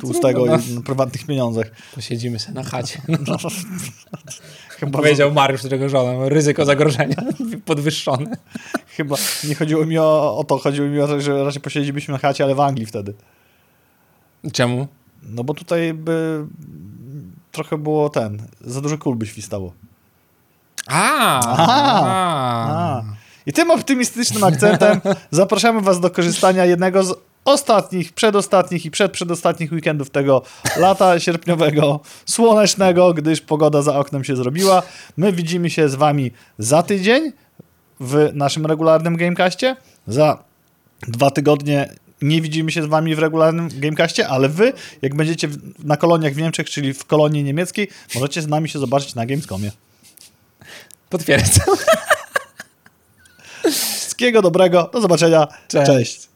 [0.00, 0.58] tłustego no.
[0.70, 1.66] i na prywatnych pieniądzach.
[1.94, 3.02] Posiedzimy sobie na chacie.
[3.08, 3.36] No,
[4.80, 7.16] chyba, Powiedział Mariusz, którego żona, ryzyko zagrożenia
[7.64, 8.36] podwyższone.
[8.88, 12.18] chyba nie chodziło mi o, o to, chodziło mi o to, że raczej posiedzielibyśmy na
[12.18, 13.14] chacie, ale w Anglii wtedy.
[14.52, 14.86] Czemu?
[15.22, 16.46] No bo tutaj by
[17.52, 19.72] trochę było ten, za dużo kul by świstało.
[20.86, 23.02] A, A.
[23.46, 25.00] I tym optymistycznym akcentem
[25.30, 27.14] zapraszamy Was do korzystania jednego z
[27.46, 30.42] ostatnich, przedostatnich i przedprzedostatnich weekendów tego
[30.76, 34.82] lata sierpniowego, słonecznego, gdyż pogoda za oknem się zrobiła.
[35.16, 37.32] My widzimy się z Wami za tydzień
[38.00, 39.76] w naszym regularnym Gamecastie.
[40.06, 40.44] Za
[41.08, 41.88] dwa tygodnie
[42.22, 44.72] nie widzimy się z Wami w regularnym Gamecastie, ale Wy,
[45.02, 49.14] jak będziecie na koloniach w Niemczech, czyli w kolonii niemieckiej, możecie z nami się zobaczyć
[49.14, 49.70] na Gamescomie.
[51.10, 51.76] Potwierdzam.
[53.70, 55.86] Wszystkiego dobrego, do zobaczenia, Cześć.
[55.86, 56.28] Cześć.